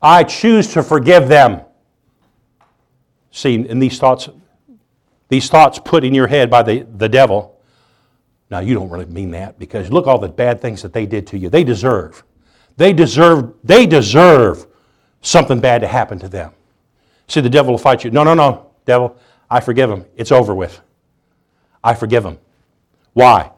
[0.00, 1.62] I choose to forgive them.
[3.30, 4.28] See, and these thoughts,
[5.28, 7.60] these thoughts put in your head by the, the devil.
[8.50, 11.26] Now, you don't really mean that because look all the bad things that they did
[11.28, 11.48] to you.
[11.48, 12.22] They deserve.
[12.76, 14.66] They deserve, they deserve
[15.20, 16.52] something bad to happen to them.
[17.26, 18.10] See, the devil will fight you.
[18.10, 19.16] No, no, no, devil,
[19.50, 20.06] I forgive him.
[20.16, 20.80] It's over with.
[21.82, 22.38] I forgive him.
[23.12, 23.52] Why?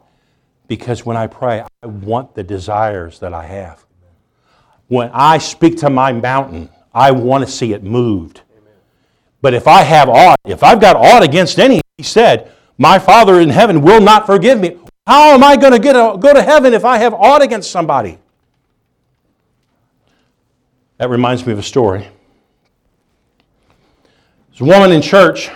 [0.67, 3.85] Because when I pray, I want the desires that I have.
[4.87, 8.41] When I speak to my mountain, I want to see it moved.
[9.41, 13.39] But if I have aught, if I've got aught against any, he said, my Father
[13.39, 14.77] in heaven will not forgive me.
[15.07, 17.71] How am I going to get a, go to heaven if I have aught against
[17.71, 18.17] somebody?
[20.97, 22.07] That reminds me of a story.
[24.49, 25.49] There's a woman in church,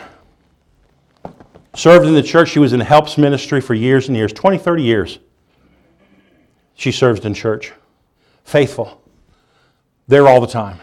[1.76, 2.49] served in the church.
[2.49, 5.19] She was in helps ministry for years and years 20, 30 years.
[6.76, 7.73] She served in church.
[8.43, 9.01] Faithful.
[10.07, 10.80] There all the time.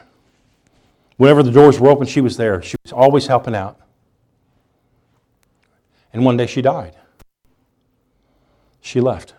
[1.16, 2.62] Whenever the doors were open, she was there.
[2.62, 3.78] She was always helping out.
[6.12, 6.96] And one day she died.
[8.80, 9.34] She left.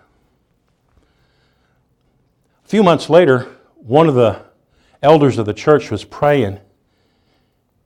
[2.63, 4.41] A few months later, one of the
[5.01, 6.59] elders of the church was praying,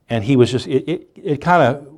[0.09, 1.96] and he was just, it, it, it kind of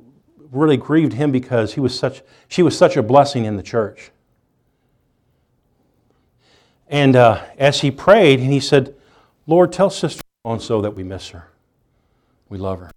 [0.50, 4.10] really grieved him because he was such, she was such a blessing in the church.
[6.88, 8.94] And uh, as he prayed, and he said,
[9.46, 11.48] Lord, tell Sister so and so that we miss her.
[12.48, 12.90] We love her.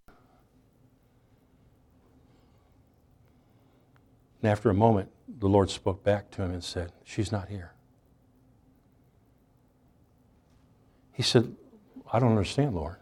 [4.42, 7.72] And after a moment, the Lord spoke back to him and said, She's not here.
[11.14, 11.56] He said,
[12.12, 12.98] I don't understand, Lord.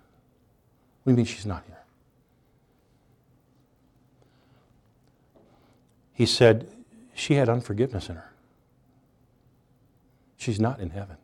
[1.03, 1.80] What do you mean she's not here?
[6.21, 6.67] He said,
[7.15, 8.31] She had unforgiveness in her.
[10.37, 11.17] She's not in heaven.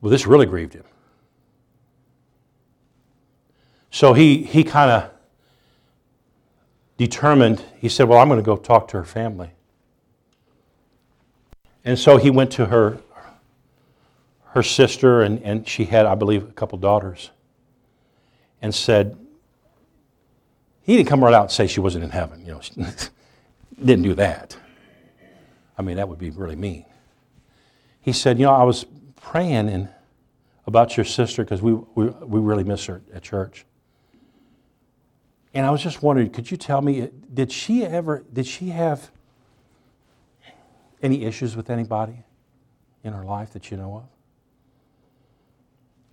[0.00, 0.82] Well, this really grieved him.
[3.92, 5.10] So he, he kind of
[6.96, 9.52] determined, he said, Well, I'm going to go talk to her family.
[11.84, 12.98] And so he went to her,
[14.46, 17.30] her sister, and, and she had, I believe, a couple daughters,
[18.60, 19.16] and said,
[20.86, 22.46] He didn't come right out and say she wasn't in heaven.
[22.46, 22.60] You know,
[23.84, 24.56] didn't do that.
[25.76, 26.84] I mean, that would be really mean.
[28.00, 29.88] He said, You know, I was praying and
[30.64, 33.66] about your sister because we, we, we really miss her at church.
[35.54, 39.10] And I was just wondering, could you tell me, did she ever, did she have
[41.02, 42.24] any issues with anybody
[43.02, 44.04] in her life that you know of?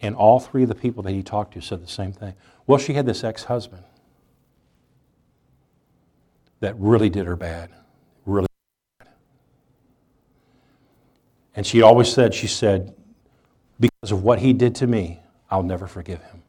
[0.01, 2.33] And all three of the people that he talked to said the same thing.
[2.65, 3.83] Well, she had this ex husband
[6.63, 7.69] that really did her bad,
[8.25, 8.47] really
[8.97, 9.09] bad.
[11.57, 12.95] And she always said, she said,
[13.81, 15.19] because of what he did to me,
[15.51, 16.41] I'll never forgive him.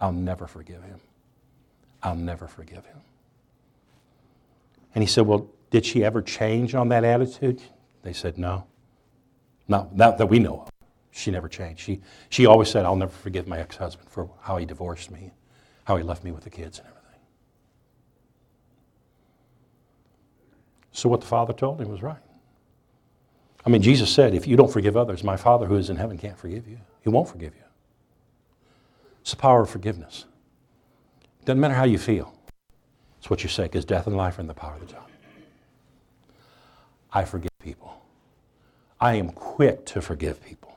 [0.00, 0.98] I'll never forgive him.
[2.02, 2.98] I'll never forgive him.
[4.92, 7.62] And he said, Well, did she ever change on that attitude?
[8.02, 8.66] They said, No.
[9.68, 10.70] Not, not that we know of.
[11.12, 11.80] She never changed.
[11.80, 15.30] She, she always said, I'll never forgive my ex husband for how he divorced me,
[15.84, 16.97] how he left me with the kids and everything.
[20.92, 22.18] So, what the Father told him was right.
[23.64, 26.18] I mean, Jesus said, If you don't forgive others, my Father who is in heaven
[26.18, 26.78] can't forgive you.
[27.02, 27.62] He won't forgive you.
[29.20, 30.24] It's the power of forgiveness.
[31.44, 32.34] Doesn't matter how you feel.
[33.18, 35.04] It's what you say, because death and life are in the power of the tongue.
[37.12, 38.02] I forgive people.
[39.00, 40.76] I am quick to forgive people.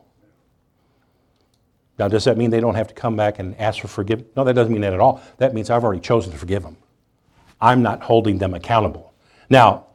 [1.97, 4.27] Now, does that mean they don't have to come back and ask for forgiveness?
[4.35, 5.21] No, that doesn't mean that at all.
[5.37, 6.77] That means I've already chosen to forgive them.
[7.59, 9.13] I'm not holding them accountable.
[9.49, 9.85] Now,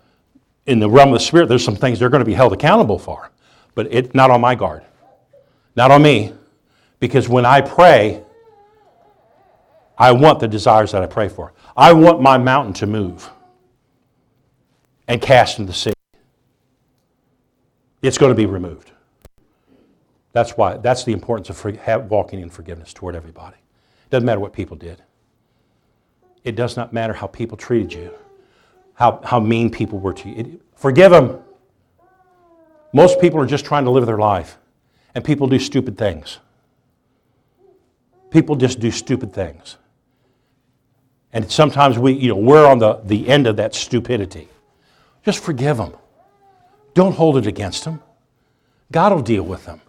[0.67, 2.99] in the realm of the spirit, there's some things they're going to be held accountable
[2.99, 3.31] for,
[3.75, 4.85] but it's not on my guard,
[5.77, 6.33] not on me,
[6.99, 8.23] because when I pray,
[9.99, 11.53] I want the desires that I pray for.
[11.77, 13.31] I want my mountain to move
[15.09, 15.93] and cast into the sea.
[18.03, 18.93] It's going to be removed.
[20.33, 20.77] That's why.
[20.77, 23.57] That's the importance of walking in forgiveness toward everybody.
[24.11, 25.03] Doesn't matter what people did.
[26.45, 28.13] It does not matter how people treated you,
[28.97, 30.35] how, how mean people were to you.
[30.37, 31.39] It, forgive them.
[32.93, 34.59] Most people are just trying to live their life,
[35.15, 36.39] and people do stupid things.
[38.31, 39.77] People just do stupid things.
[41.33, 44.49] And sometimes we, you know, we're on the, the end of that stupidity.
[45.25, 45.95] Just forgive them.
[46.95, 48.03] Don't hold it against them.
[48.91, 49.83] God will deal with them.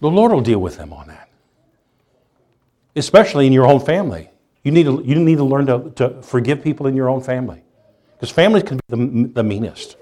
[0.00, 1.30] The Lord will deal with them on that.
[2.94, 4.28] Especially in your own family.
[4.66, 7.62] You need to, you need to learn to, to forgive people in your own family.
[8.14, 9.96] Because families can be the, the meanest.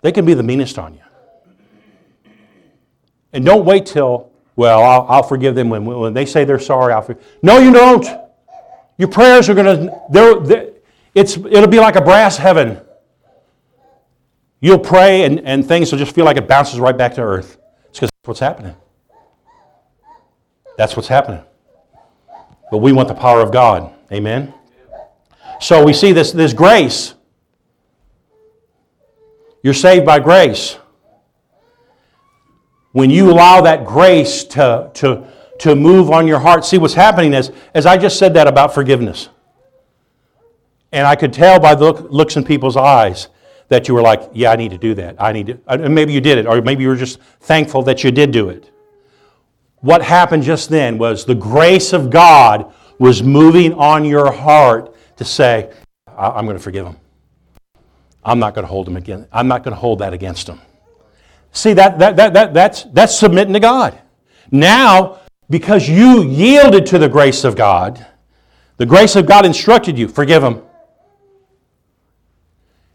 [0.00, 1.02] They can be the meanest on you.
[3.34, 6.94] And don't wait till, well, I'll, I'll forgive them when, when they say they're sorry.
[6.94, 7.22] I'll forgive.
[7.42, 8.06] No, you don't.
[8.96, 10.70] Your prayers are going to, they're, they're,
[11.14, 12.80] it's, it'll be like a brass heaven.
[14.60, 17.58] You'll pray and, and things will just feel like it bounces right back to earth.
[17.90, 18.76] It's because that's what's happening.
[20.78, 21.44] That's what's happening.
[22.70, 23.92] But we want the power of God.
[24.12, 24.54] Amen?
[25.60, 27.14] So we see this, this grace.
[29.62, 30.78] You're saved by grace.
[32.92, 35.28] When you allow that grace to, to,
[35.60, 38.74] to move on your heart, see what's happening is, as I just said that about
[38.74, 39.28] forgiveness.
[40.92, 43.28] And I could tell by the look, looks in people's eyes
[43.68, 45.16] that you were like, yeah, I need to do that.
[45.20, 45.60] I need to.
[45.68, 48.48] And maybe you did it, or maybe you were just thankful that you did do
[48.48, 48.69] it.
[49.80, 55.24] What happened just then was the grace of God was moving on your heart to
[55.24, 55.72] say,
[56.06, 56.96] I'm going to forgive him.
[58.22, 59.26] I'm not going to hold him again.
[59.32, 60.60] I'm not going to hold that against him.
[61.52, 63.98] See, that, that, that, that, that's, that's submitting to God.
[64.50, 68.06] Now, because you yielded to the grace of God,
[68.76, 70.62] the grace of God instructed you, forgive him.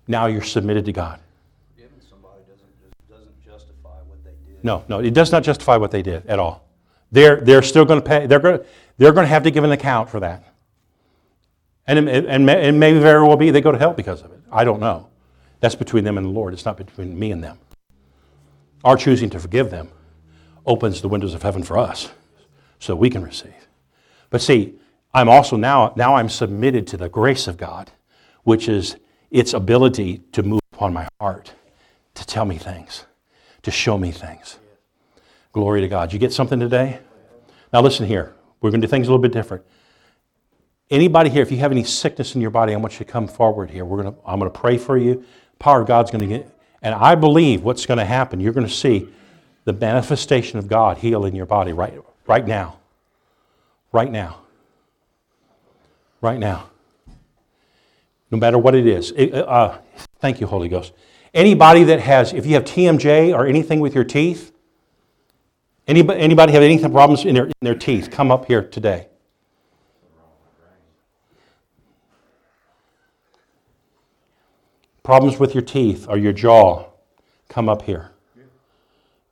[0.07, 1.19] Now you're submitted to God.
[1.75, 4.63] Forgiving somebody doesn't, doesn't justify what they did.
[4.63, 6.64] No, no, it does not justify what they did at all.
[7.11, 8.65] They're, they're still going to pay, they're going to,
[8.97, 10.43] they're going to have to give an account for that.
[11.87, 14.31] And, it- and, may- and maybe very well be they go to hell because of
[14.31, 14.39] it.
[14.51, 15.09] I don't know.
[15.59, 16.53] That's between them and the Lord.
[16.53, 17.57] It's not between me and them.
[18.83, 19.89] Our choosing to forgive them
[20.65, 22.09] opens the windows of heaven for us
[22.79, 23.67] so we can receive.
[24.29, 24.75] But see,
[25.13, 27.91] I'm also now, now I'm submitted to the grace of God,
[28.43, 28.97] which is
[29.31, 31.53] its ability to move upon my heart,
[32.15, 33.05] to tell me things,
[33.63, 34.59] to show me things.
[35.55, 36.11] Glory to God.
[36.11, 36.99] You get something today?
[37.71, 38.35] Now listen here.
[38.59, 39.63] We're going to do things a little bit different.
[40.89, 43.25] Anybody here, if you have any sickness in your body, I want you to come
[43.25, 43.85] forward here.
[43.85, 45.23] We're going to, I'm going to pray for you.
[45.57, 46.51] Power of God's going to get,
[46.81, 49.07] and I believe what's going to happen, you're going to see
[49.63, 51.93] the manifestation of God heal in your body right,
[52.27, 52.79] right now.
[53.93, 54.41] Right now.
[56.19, 56.69] Right now.
[58.29, 59.11] No matter what it is.
[59.11, 59.77] It- uh,
[60.19, 60.91] thank you, Holy Ghost.
[61.33, 64.51] Anybody that has, if you have TMJ or anything with your teeth,
[65.88, 69.07] anybody, anybody have anything problems in their, in their teeth, come up here today.
[75.03, 76.88] Problems with your teeth or your jaw,
[77.47, 78.11] come up here.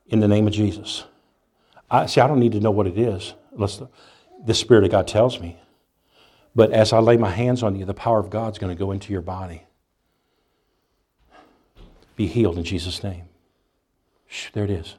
[0.08, 1.04] In the name of Jesus.
[1.90, 3.88] I, see, I don't need to know what it is unless the,
[4.44, 5.58] the Spirit of God tells me.
[6.54, 8.92] But as I lay my hands on you, the power of God's going to go
[8.92, 9.64] into your body.
[12.16, 13.24] Be healed in Jesus' name.
[14.28, 14.94] Shh, there it is.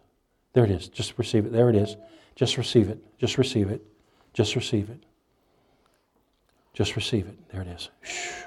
[0.56, 0.88] There it is.
[0.88, 1.52] Just receive it.
[1.52, 1.98] There it is.
[2.34, 2.98] Just receive it.
[3.20, 3.86] Just receive it.
[4.34, 5.04] Just receive it.
[6.74, 7.38] Just receive it.
[7.52, 7.90] There it is.
[8.02, 8.44] Shh.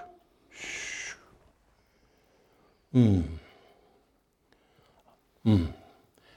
[0.50, 1.12] Shh.
[2.94, 3.24] Mm.
[5.44, 5.72] Mm.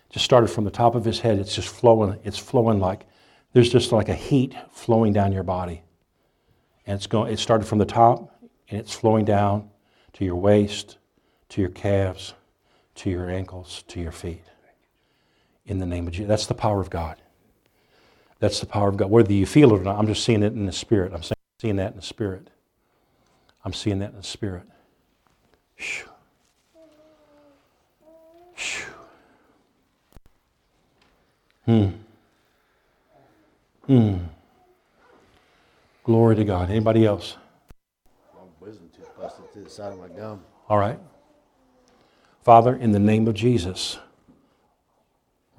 [0.09, 1.39] Just started from the top of his head.
[1.39, 2.19] It's just flowing.
[2.25, 3.05] It's flowing like
[3.53, 5.83] there's just like a heat flowing down your body.
[6.85, 7.31] And it's going.
[7.31, 9.69] It started from the top, and it's flowing down
[10.13, 10.97] to your waist,
[11.47, 12.33] to your calves,
[12.95, 14.43] to your ankles, to your feet.
[15.65, 16.27] In the name of Jesus.
[16.27, 17.17] That's the power of God.
[18.39, 19.11] That's the power of God.
[19.11, 21.13] Whether you feel it or not, I'm just seeing it in the spirit.
[21.13, 21.21] I'm
[21.61, 22.49] seeing that in the spirit.
[23.63, 24.63] I'm seeing that in the spirit.
[25.75, 26.09] Shoo.
[28.55, 28.91] Shoo.
[31.65, 31.89] Hmm.
[33.85, 34.17] Hmm.
[36.03, 36.71] Glory to God.
[36.71, 37.37] Anybody else?
[38.33, 40.41] My wisdom tooth busted to the side of my gum.
[40.67, 40.99] All right.
[42.43, 43.99] Father, in the name of Jesus,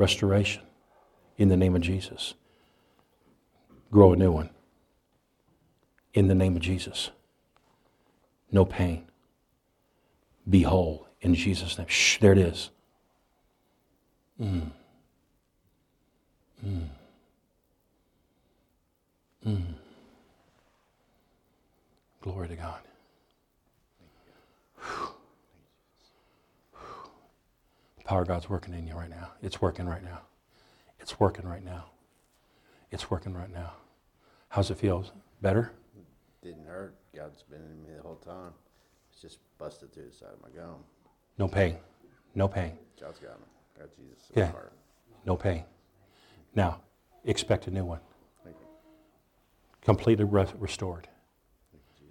[0.03, 0.63] restoration.
[1.39, 2.35] In the name of Jesus,
[3.91, 4.51] grow a new one.
[6.13, 7.11] In the name of Jesus,
[8.51, 9.07] no pain.
[10.49, 11.87] Be whole in Jesus' name.
[11.89, 12.71] Shh, there it is.
[14.41, 14.73] Mm.
[16.67, 16.89] Mm.
[19.47, 19.75] Mm.
[22.23, 22.81] Glory to God.
[28.03, 29.31] The power of God's working in you right now.
[29.43, 30.23] It's working right now.
[30.99, 31.85] It's working right now.
[32.91, 33.75] It's working right now.
[34.49, 35.05] How's it feel?
[35.41, 35.73] Better?
[36.43, 36.97] Didn't hurt.
[37.15, 38.53] God's been in me the whole time.
[39.13, 40.77] It's just busted through the side of my gum.
[41.39, 41.77] No pain.
[42.35, 42.73] No pain.
[43.01, 43.47] God's got me.
[43.79, 44.51] Got Jesus Yeah.
[45.25, 45.65] No pain.
[46.57, 46.81] Now,
[47.25, 48.01] expect a new one.
[48.43, 48.67] Thank you.
[49.81, 51.07] Completely re- restored.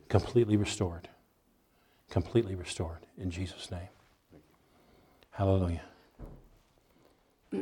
[0.08, 1.10] Completely restored.
[2.10, 3.90] Completely restored in Jesus' name.
[5.32, 5.82] Hallelujah.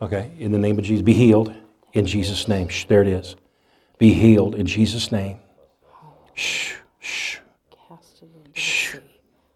[0.00, 1.52] Okay, in the name of Jesus, be healed
[1.92, 2.68] in Jesus' name.
[2.68, 3.34] Shh, there it is.
[3.98, 5.40] Be healed in Jesus' name.
[6.34, 7.38] Shh, shh.
[7.88, 8.96] Cast it into the Shh.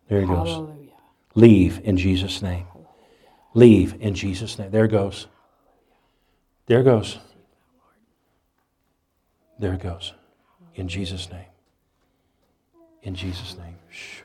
[0.09, 0.49] There it goes.
[0.49, 0.91] Hallelujah.
[1.37, 2.67] Leave in Jesus' name.
[3.55, 4.71] Leave in Jesus' name.
[4.73, 5.29] There it goes.
[6.67, 7.19] There it goes.
[9.61, 10.13] There it goes.
[10.75, 11.47] In Jesus' name.
[13.03, 13.77] In Jesus' name.
[13.91, 14.22] Shh.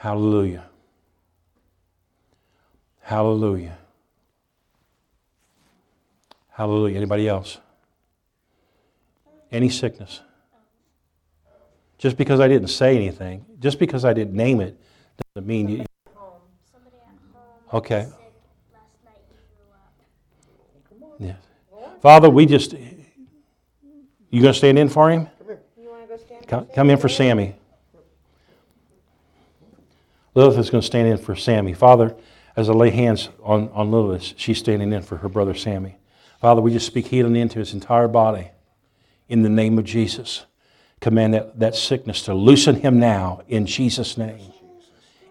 [0.00, 0.64] Hallelujah.
[3.02, 3.76] Hallelujah.
[6.48, 6.96] Hallelujah.
[6.96, 7.58] Anybody else?
[9.52, 10.22] Any sickness?
[11.98, 14.74] Just because I didn't say anything, just because I didn't name it,
[15.34, 15.84] doesn't mean you.
[16.14, 16.40] home.
[16.72, 17.04] Somebody at
[17.34, 18.04] home Okay.
[18.04, 18.12] said
[18.72, 19.36] last night you
[20.88, 21.20] threw up.
[21.20, 21.36] Yes.
[22.00, 22.74] Father, we just.
[24.30, 25.28] You going to stand in for him?
[25.76, 26.46] You want to go stand?
[26.46, 27.56] Come, come in for Sammy.
[30.34, 31.74] Lilith is going to stand in for Sammy.
[31.74, 32.14] Father,
[32.56, 35.96] as I lay hands on, on Lilith, she's standing in for her brother Sammy.
[36.40, 38.50] Father, we just speak healing into his entire body
[39.28, 40.46] in the name of Jesus.
[41.00, 44.52] Command that, that sickness to loosen him now in Jesus' name.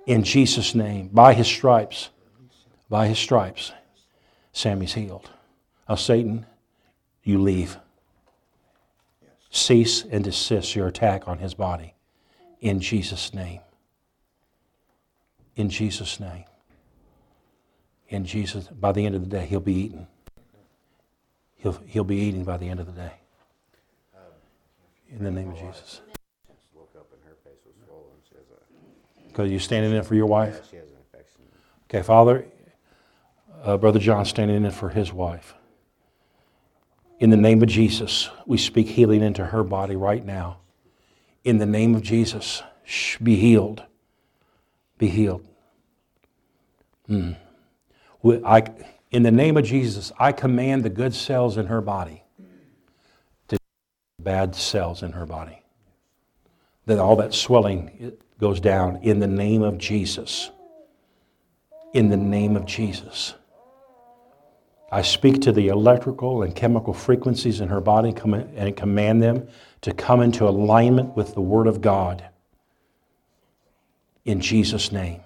[0.05, 1.09] In Jesus' name.
[1.09, 2.09] By his stripes,
[2.89, 3.71] by his stripes,
[4.51, 5.29] Sammy's healed.
[5.87, 6.45] Now, Satan,
[7.23, 7.77] you leave.
[9.49, 11.95] Cease and desist your attack on his body
[12.61, 13.61] in Jesus' name.
[15.55, 16.45] In Jesus' name.
[18.09, 20.07] In Jesus, by the end of the day, he'll be eaten.
[21.57, 23.11] He'll, he'll be eating by the end of the day.
[25.11, 25.81] In the name of Jesus.
[25.81, 26.01] Just
[26.75, 28.05] woke up and her face was swollen.
[28.29, 30.59] She has a, Because you're standing in for your wife?
[30.63, 31.41] yeah, she has an infection.
[31.89, 32.45] Okay, Father,
[33.63, 35.55] uh, Brother John standing in for his wife.
[37.19, 40.57] In the name of Jesus, we speak healing into her body right now.
[41.43, 43.83] In the name of Jesus, shh, be healed.
[44.97, 45.45] Be healed.
[47.09, 47.35] Mm.
[48.21, 48.63] We- I,
[49.11, 52.23] in the name of Jesus, I command the good cells in her body
[53.49, 53.57] to
[54.19, 55.61] bad cells in her body.
[56.85, 60.51] That all that swelling goes down in the name of Jesus
[61.93, 63.33] in the name of Jesus.
[64.91, 68.13] I speak to the electrical and chemical frequencies in her body
[68.55, 69.47] and command them
[69.81, 72.27] to come into alignment with the Word of God.
[74.25, 75.21] In Jesus' name.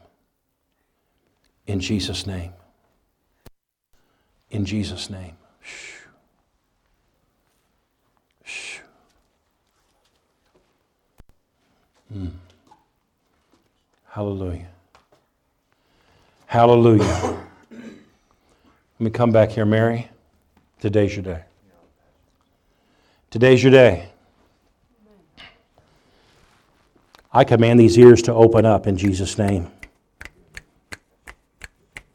[1.66, 2.53] In Jesus' name.
[4.51, 5.38] In Jesus' name.
[5.61, 5.93] Shh.
[8.43, 8.80] Shh.
[12.14, 12.32] Mm.
[14.09, 14.68] Hallelujah.
[16.45, 17.39] Hallelujah.
[19.03, 20.07] Let me come back here, Mary.
[20.79, 21.43] Today's your day.
[23.31, 24.07] Today's your day.
[27.33, 29.69] I command these ears to open up in Jesus' name.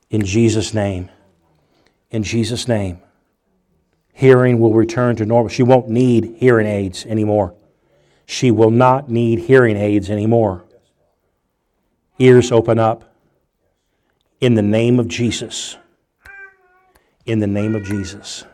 [0.09, 1.11] In Jesus' name.
[2.11, 3.03] In Jesus' name.
[4.15, 5.51] Hearing will return to normal.
[5.51, 7.55] She won't need hearing aids anymore.
[8.25, 10.65] She will not need hearing aids anymore.
[12.19, 13.15] Ears open up
[14.41, 15.77] in the name of Jesus.
[17.29, 18.45] In the name of Jesus.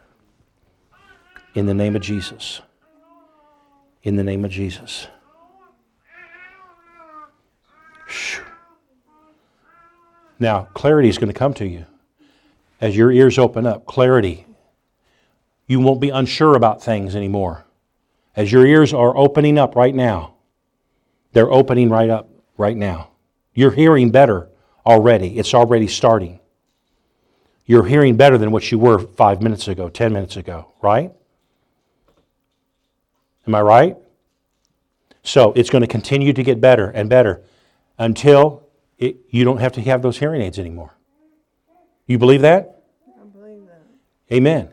[1.54, 2.60] In the name of Jesus.
[4.02, 5.06] In the name of Jesus.
[10.40, 11.86] Now, clarity is going to come to you
[12.80, 13.86] as your ears open up.
[13.86, 14.44] Clarity.
[15.68, 17.64] You won't be unsure about things anymore.
[18.34, 20.34] As your ears are opening up right now,
[21.32, 23.10] they're opening right up right now.
[23.54, 24.48] You're hearing better
[24.84, 25.38] already.
[25.38, 26.40] It's already starting.
[27.66, 31.12] You're hearing better than what you were five minutes ago, 10 minutes ago, right?
[33.46, 33.96] Am I right?
[35.22, 37.42] So it's going to continue to get better and better
[37.98, 38.66] until
[38.98, 40.94] it, you don't have to have those hearing aids anymore.
[42.06, 42.82] You believe that?
[43.08, 43.82] I believe that.
[44.30, 44.68] Amen.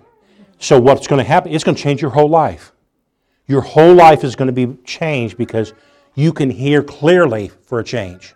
[0.59, 1.53] So what's going to happen?
[1.53, 2.73] It's going to change your whole life.
[3.47, 5.73] Your whole life is going to be changed because
[6.13, 8.35] you can hear clearly for a change.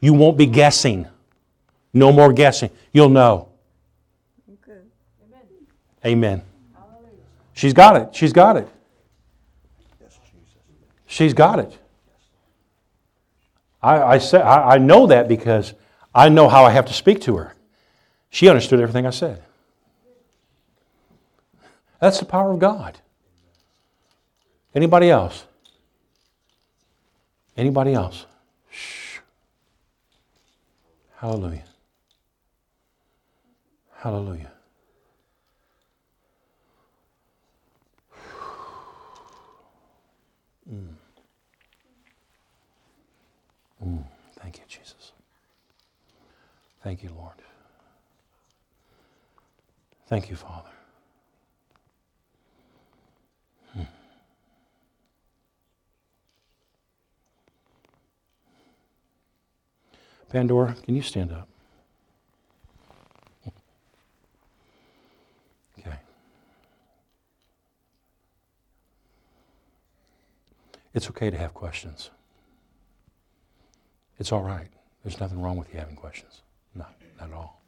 [0.00, 1.06] You won't be guessing.
[1.94, 2.70] No more guessing.
[2.92, 3.51] You'll know.
[6.04, 6.42] Amen.
[7.52, 8.14] She's got it.
[8.14, 8.68] She's got it.
[11.06, 11.78] She's got it.
[13.82, 15.74] I, I, say, I, I know that because
[16.14, 17.54] I know how I have to speak to her.
[18.30, 19.42] She understood everything I said.
[22.00, 22.98] That's the power of God.
[24.74, 25.44] Anybody else?
[27.56, 28.24] Anybody else?
[28.70, 29.18] Shh.
[31.16, 31.64] Hallelujah.
[33.96, 34.51] Hallelujah.
[43.84, 44.04] Mm,
[44.36, 45.12] Thank you, Jesus.
[46.82, 47.34] Thank you, Lord.
[50.06, 50.68] Thank you, Father.
[53.72, 53.82] Hmm.
[60.28, 61.48] Pandora, can you stand up?
[65.78, 65.96] Okay.
[70.94, 72.10] It's okay to have questions.
[74.22, 74.68] It's all right.
[75.02, 76.42] There's nothing wrong with you having questions.
[76.76, 76.86] No,
[77.18, 77.60] not at all.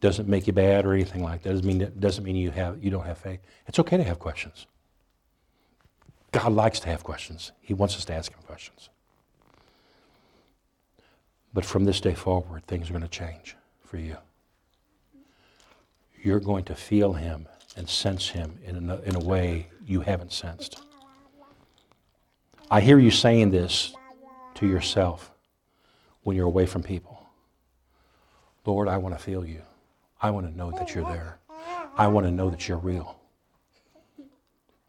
[0.00, 1.48] Doesn't make you bad or anything like that.
[1.48, 3.40] Doesn't mean doesn't mean you have you don't have faith.
[3.66, 4.66] It's okay to have questions.
[6.30, 7.50] God likes to have questions.
[7.60, 8.88] He wants us to ask him questions.
[11.52, 14.18] But from this day forward, things are going to change for you.
[16.22, 20.32] You're going to feel him and sense him in a, in a way you haven't
[20.32, 20.80] sensed.
[22.70, 23.92] I hear you saying this
[24.62, 25.32] to yourself
[26.22, 27.20] when you're away from people.
[28.64, 29.62] Lord, I want to feel you.
[30.20, 31.40] I want to know that you're there.
[31.96, 33.18] I want to know that you're real.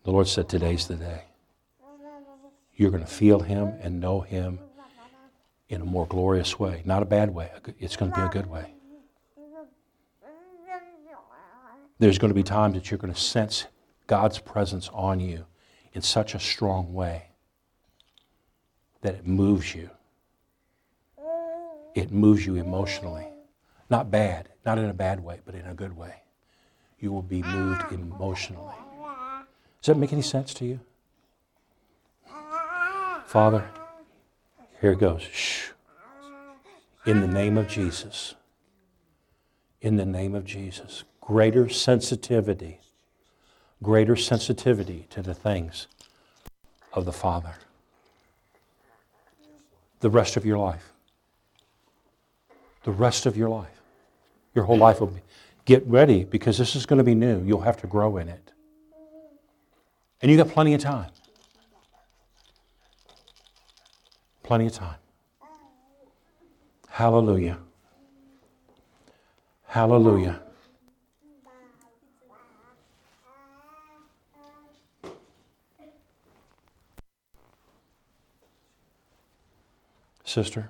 [0.03, 1.23] The Lord said, Today's the day.
[2.75, 4.59] You're going to feel Him and know Him
[5.69, 6.83] in a more glorious way.
[6.85, 7.49] Not a bad way,
[7.79, 8.75] it's going to be a good way.
[11.97, 13.65] There's going to be times that you're going to sense
[14.05, 15.45] God's presence on you
[15.93, 17.32] in such a strong way
[19.03, 19.89] that it moves you.
[21.93, 23.27] it moves you emotionally.
[23.89, 26.23] Not bad, not in a bad way, but in a good way.
[26.99, 28.75] You will be moved emotionally.
[29.81, 30.79] Does that make any sense to you?
[33.27, 33.69] Father,
[34.79, 35.21] here it goes.
[35.21, 35.69] Shh.
[37.05, 38.35] In the name of Jesus.
[39.81, 41.03] In the name of Jesus.
[41.19, 42.79] Greater sensitivity.
[43.83, 45.87] Greater sensitivity to the things
[46.93, 47.55] of the Father.
[50.03, 50.91] The rest of your life.
[52.83, 53.79] The rest of your life.
[54.53, 55.21] Your whole life will be.
[55.63, 57.41] Get ready because this is going to be new.
[57.45, 58.51] You'll have to grow in it.
[60.21, 61.09] And you got plenty of time.
[64.43, 64.97] Plenty of time.
[66.89, 67.59] Hallelujah.
[69.67, 70.41] Hallelujah.
[80.23, 80.69] Sister,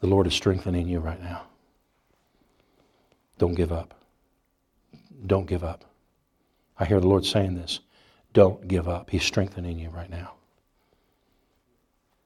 [0.00, 1.42] the Lord is strengthening you right now.
[3.38, 3.94] Don't give up.
[5.26, 5.84] Don't give up.
[6.78, 7.80] I hear the Lord saying this.
[8.32, 9.10] Don't give up.
[9.10, 10.34] He's strengthening you right now.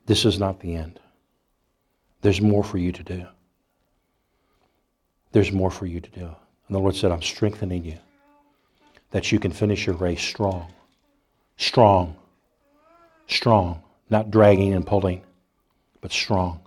[0.07, 1.01] This is not the end.
[2.23, 3.27] There's more for you to do.
[5.33, 6.25] There's more for you to do.
[6.25, 7.99] And the Lord said, I'm strengthening you
[9.11, 10.73] that you can finish your race strong.
[11.57, 12.17] Strong.
[13.27, 13.83] Strong.
[14.11, 15.23] Not dragging and pulling,
[16.01, 16.61] but strong.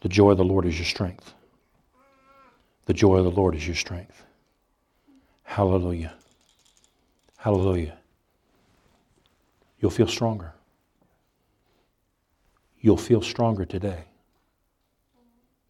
[0.00, 1.34] The joy of the Lord is your strength.
[2.86, 4.24] The joy of the Lord is your strength.
[5.44, 6.14] Hallelujah.
[7.36, 7.98] Hallelujah.
[9.80, 10.52] You'll feel stronger.
[12.80, 14.04] You'll feel stronger today.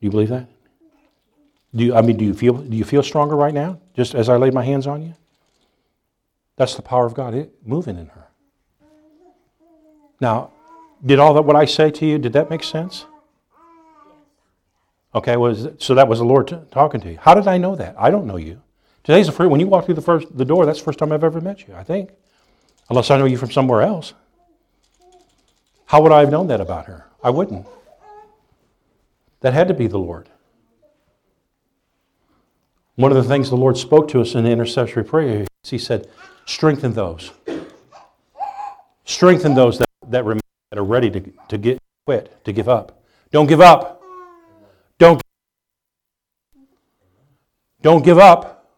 [0.00, 0.48] Do you believe that?
[1.74, 3.80] Do you, I mean, do you feel do you feel stronger right now?
[3.94, 5.14] Just as I laid my hands on you?
[6.56, 8.27] That's the power of God moving in her.
[10.20, 10.50] Now,
[11.04, 13.06] did all that what I say to you, did that make sense?
[15.14, 17.18] Okay, was so that was the Lord t- talking to you.
[17.20, 17.94] How did I know that?
[17.98, 18.60] I don't know you.
[19.04, 21.12] Today's the first when you walk through the first the door, that's the first time
[21.12, 22.10] I've ever met you, I think.
[22.90, 24.14] Unless I know you from somewhere else.
[25.86, 27.06] How would I have known that about her?
[27.22, 27.66] I wouldn't.
[29.40, 30.28] That had to be the Lord.
[32.96, 36.08] One of the things the Lord spoke to us in the intercessory prayer, He said,
[36.46, 37.30] strengthen those.
[39.04, 40.40] Strengthen those that, that, remain,
[40.70, 43.02] that are ready to, to get quit, to give up.
[43.30, 44.02] Don't give up.
[44.98, 45.20] Don't,
[47.82, 48.70] don't give up.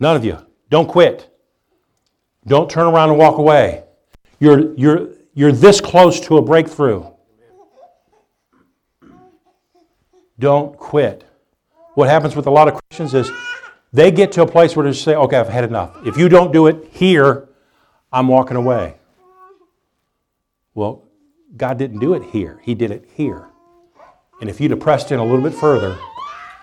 [0.00, 0.38] None of you.
[0.70, 1.28] Don't quit.
[2.46, 3.84] Don't turn around and walk away.
[4.38, 7.04] You're, you're, you're this close to a breakthrough.
[10.38, 11.24] Don't quit.
[11.94, 13.30] What happens with a lot of Christians is
[13.92, 15.96] they get to a place where they say, okay, I've had enough.
[16.06, 17.47] If you don't do it here,
[18.12, 18.94] I'm walking away.
[20.74, 21.04] Well,
[21.56, 23.48] God didn't do it here, He did it here.
[24.40, 25.98] And if you'd have pressed in a little bit further,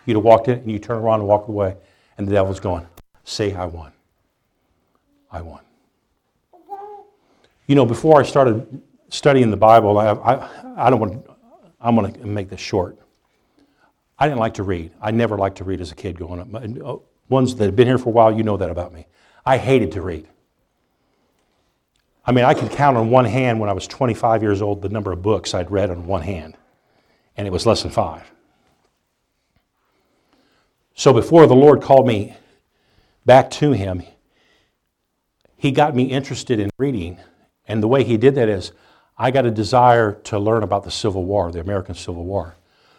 [0.06, 1.76] you'd have walked in and you turn around and walk away,
[2.18, 2.88] and the devil's going,
[3.24, 3.92] say, I won.
[5.30, 5.62] I won.
[7.68, 11.36] You know, before I started studying the Bible, I, I, I don't want to,
[11.82, 12.98] I'm going to make this short.
[14.18, 14.92] I didn't like to read.
[15.02, 16.48] I never liked to read as a kid growing up.
[16.54, 19.08] Uh, Ones that have been here for a while, you know that about me.
[19.46, 20.28] I hated to read.
[22.26, 24.90] I mean, I could count on one hand when I was 25 years old the
[24.90, 26.58] number of books I'd read on one hand,
[27.38, 28.32] and it was less than five.
[30.96, 32.36] So before the Lord called me
[33.26, 34.02] back to Him,
[35.56, 37.20] He got me interested in reading.
[37.68, 38.72] And the way He did that is
[39.18, 42.56] I got a desire to learn about the Civil War, the American Civil War.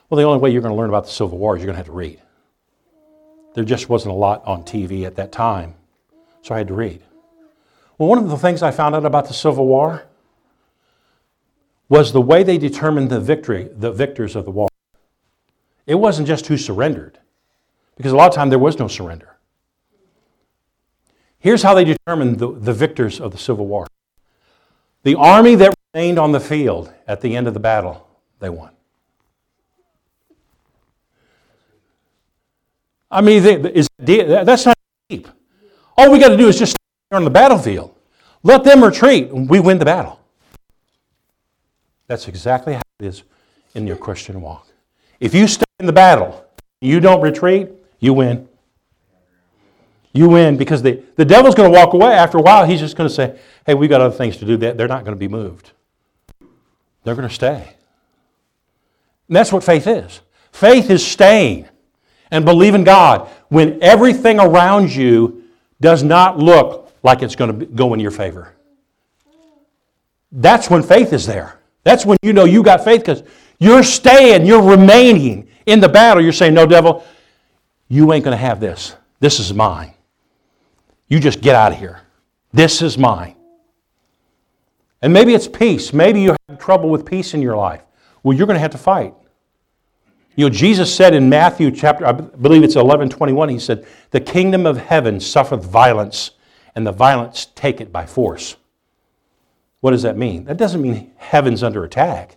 [0.09, 1.75] Well, the only way you're going to learn about the Civil War is you're going
[1.75, 2.21] to have to read.
[3.55, 5.75] There just wasn't a lot on TV at that time,
[6.43, 7.03] so I had to read.
[7.99, 10.05] Well, one of the things I found out about the Civil War
[11.89, 14.69] was the way they determined the victory, the victors of the war.
[15.87, 17.19] It wasn't just who surrendered,
[17.97, 19.37] because a lot of time there was no surrender.
[21.39, 23.87] Here's how they determined the, the victors of the Civil War.
[25.05, 28.09] The army that remained on the field at the end of the battle,
[28.41, 28.71] they won.
[33.09, 34.77] I mean, that's not
[35.09, 35.29] deep.
[35.97, 36.77] All we got to do is just
[37.07, 37.95] stay on the battlefield.
[38.43, 40.21] Let them retreat, and we win the battle.
[42.07, 43.23] That's exactly how it is
[43.75, 44.69] in your Christian walk.
[45.19, 46.45] If you stay in the battle,
[46.81, 48.49] you don't retreat, you win.
[50.13, 52.13] You win because the, the devil's going to walk away.
[52.13, 54.57] After a while, he's just going to say, hey, we've got other things to do.
[54.57, 55.73] They're not going to be moved.
[57.05, 57.75] They're going to stay.
[59.29, 60.21] And that's what faith is.
[60.53, 61.69] Faith is staying
[62.31, 65.45] and believe in God when everything around you
[65.81, 68.53] does not look like it's going to go in your favor.
[70.33, 71.61] That's when faith is there.
[71.85, 73.23] That's when you know you got faith because
[73.61, 76.21] you're staying, you're remaining in the battle.
[76.21, 77.05] You're saying, No, devil,
[77.89, 78.97] you ain't going to have this.
[79.21, 79.95] This is mine.
[81.07, 82.01] You just get out of here.
[82.53, 83.37] This is mine.
[85.01, 85.93] And maybe it's peace.
[85.93, 87.83] Maybe you have trouble with peace in your life.
[88.25, 89.15] Well, you're going to have to fight.
[90.35, 94.21] You know, Jesus said in Matthew chapter, I believe it's 11 21, he said, The
[94.21, 96.33] kingdom of heaven suffereth violence,
[96.77, 98.57] and the violence take it by force.
[99.81, 100.45] What does that mean?
[100.45, 102.37] That doesn't mean heaven's under attack.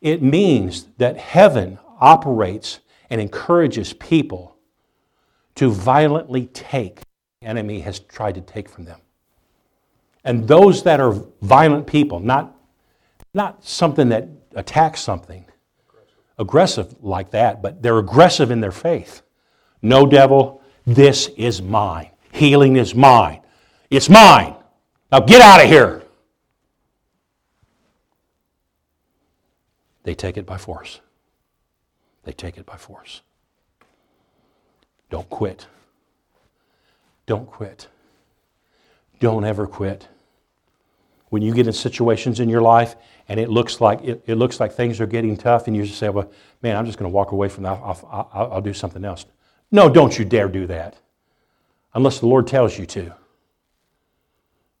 [0.00, 4.56] It means that heaven operates and encourages people
[5.56, 7.00] to violently take
[7.40, 9.00] the enemy has tried to take from them.
[10.24, 11.12] And those that are
[11.42, 12.56] violent people, not,
[13.34, 15.44] not something that attacks something,
[16.38, 19.22] aggressive like that, but they're aggressive in their faith.
[19.82, 22.10] No, devil, this is mine.
[22.32, 23.42] Healing is mine.
[23.90, 24.54] It's mine.
[25.12, 26.02] Now get out of here.
[30.02, 31.00] They take it by force.
[32.24, 33.22] They take it by force.
[35.10, 35.66] Don't quit.
[37.26, 37.88] Don't quit.
[39.20, 40.08] Don't ever quit.
[41.28, 42.96] When you get in situations in your life
[43.28, 45.98] and it looks like it, it looks like things are getting tough, and you just
[45.98, 46.30] say, "Well,
[46.62, 47.80] man, I'm just going to walk away from that.
[47.82, 49.26] I'll, I'll, I'll do something else."
[49.72, 50.96] No, don't you dare do that,
[51.94, 53.12] unless the Lord tells you to.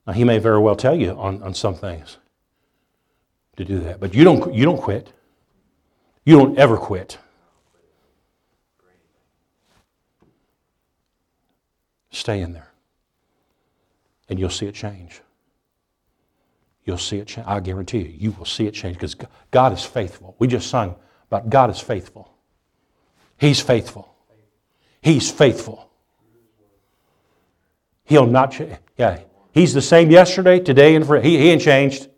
[0.06, 2.18] Now, He may very well tell you on, on some things
[3.56, 5.12] to do that, but you don't you don't quit.
[6.24, 7.18] You don't ever quit.
[12.10, 12.72] Stay in there,
[14.28, 15.20] and you'll see it change.
[16.84, 17.46] You'll see it change.
[17.46, 19.16] I guarantee you, you will see it change because
[19.50, 20.36] God is faithful.
[20.38, 20.96] We just sung
[21.28, 22.32] about God is faithful.
[23.38, 24.14] He's faithful.
[25.00, 25.90] He's faithful.
[28.04, 28.76] He'll not change.
[28.96, 29.18] Yeah,
[29.56, 31.26] He's the same yesterday, today, and forever.
[31.26, 32.10] He, he ain't changed.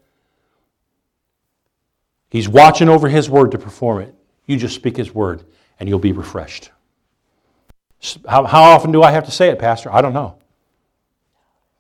[2.31, 4.13] He's watching over His word to perform it.
[4.47, 5.45] You just speak His word,
[5.79, 6.73] and you'll be refreshed.
[8.29, 9.89] How, how often do I have to say it, Pastor?
[9.93, 10.37] I don't know.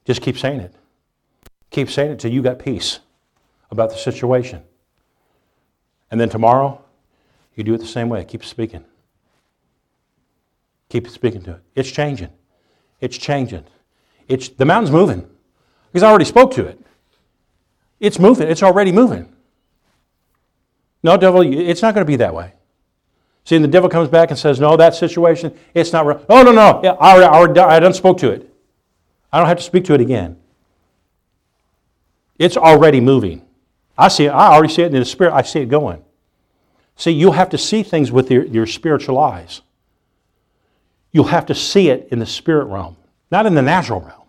[0.04, 0.72] Just keep saying it.
[1.70, 3.00] Keep saying it till you got peace
[3.72, 4.62] about the situation.
[6.12, 6.80] And then tomorrow,
[7.56, 8.24] you do it the same way.
[8.24, 8.84] Keep speaking.
[10.88, 11.62] Keep speaking to it.
[11.74, 12.30] It's changing.
[13.00, 13.64] It's changing.
[14.28, 15.28] It's, the mountain's moving.
[15.92, 16.78] Because I already spoke to it.
[18.00, 18.48] It's moving.
[18.48, 19.32] It's already moving.
[21.02, 22.52] No, devil, it's not going to be that way.
[23.44, 26.24] See, and the devil comes back and says, No, that situation, it's not real.
[26.28, 28.52] Oh, no, no, I, already, I, I done spoke to it.
[29.32, 30.36] I don't have to speak to it again.
[32.38, 33.42] It's already moving.
[33.96, 34.30] I see it.
[34.30, 35.32] I already see it in the spirit.
[35.32, 36.04] I see it going.
[36.96, 39.62] See, you'll have to see things with your, your spiritual eyes.
[41.12, 42.96] You'll have to see it in the spirit realm,
[43.30, 44.27] not in the natural realm.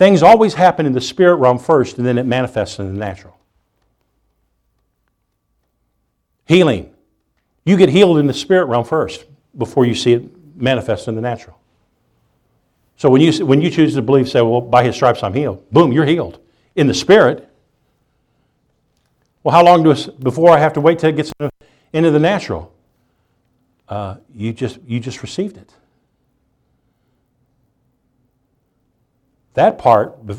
[0.00, 3.38] Things always happen in the spirit realm first, and then it manifests in the natural.
[6.46, 6.90] Healing.
[7.66, 9.26] You get healed in the spirit realm first
[9.58, 11.60] before you see it manifest in the natural.
[12.96, 15.70] So when you, when you choose to believe, say, well, by his stripes I'm healed,
[15.70, 16.40] boom, you're healed
[16.74, 17.46] in the spirit.
[19.42, 21.30] Well, how long do I, before I have to wait till it gets
[21.92, 22.72] into the natural?
[23.86, 25.74] Uh, you just you just received it.
[29.54, 30.38] That part be-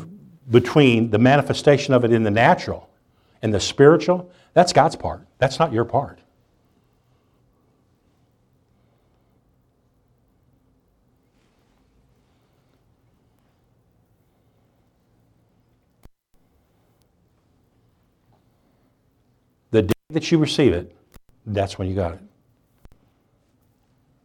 [0.50, 2.88] between the manifestation of it in the natural
[3.42, 5.26] and the spiritual, that's God's part.
[5.38, 6.18] That's not your part.
[19.70, 20.94] The day that you receive it,
[21.46, 22.20] that's when you got it.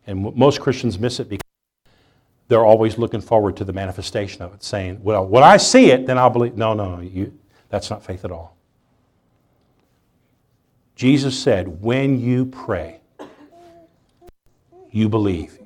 [0.06, 1.47] And most Christians miss it because
[2.48, 6.08] they're always looking forward to the manifestation of it, saying, Well, when I see it,
[6.08, 6.56] then I'll believe.
[6.56, 7.38] No, no, you,
[7.70, 8.56] that's not faith at all.
[10.96, 13.02] Jesus said, When you pray,
[14.92, 15.60] you believe,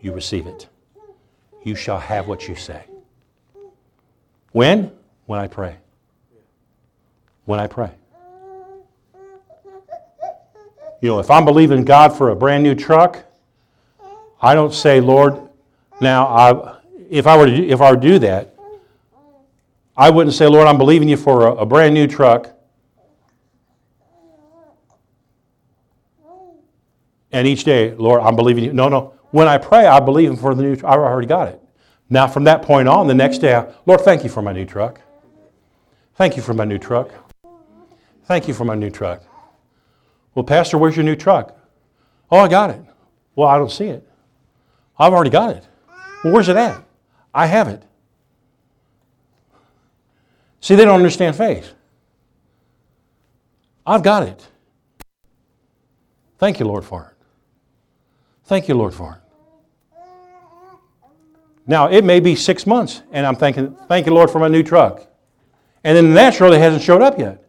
[0.00, 0.68] you receive it.
[1.64, 2.84] You shall have what you say.
[4.50, 4.92] When?
[5.26, 5.76] When I pray.
[7.44, 7.90] When I pray.
[11.00, 13.24] You know, if I'm believing God for a brand new truck,
[14.40, 15.48] I don't say, Lord,
[16.00, 16.78] now I,
[17.10, 18.54] if I were to if I were to do that,
[19.96, 22.50] I wouldn't say, Lord, I'm believing you for a, a brand new truck.
[27.30, 28.72] And each day, Lord, I'm believing you.
[28.72, 29.14] No, no.
[29.30, 30.76] When I pray, I believe Him for the new.
[30.76, 30.92] Truck.
[30.92, 31.60] I already got it.
[32.10, 34.66] Now, from that point on, the next day, I, Lord, thank you for my new
[34.66, 35.00] truck.
[36.14, 37.10] Thank you for my new truck.
[38.26, 39.22] Thank you for my new truck.
[40.34, 41.56] Well, Pastor, where's your new truck?
[42.30, 42.82] Oh, I got it.
[43.34, 44.06] Well, I don't see it.
[44.98, 45.66] I've already got it.
[46.22, 46.82] Well, where's it at?
[47.34, 47.82] I have it.
[50.60, 51.72] See, they don't understand faith.
[53.84, 54.46] I've got it.
[56.38, 57.26] Thank you, Lord, for it.
[58.44, 59.18] Thank you, Lord, for it.
[61.66, 64.62] Now, it may be six months, and I'm thinking, thank you, Lord, for my new
[64.62, 65.06] truck.
[65.84, 67.44] And then naturally, it hasn't showed up yet.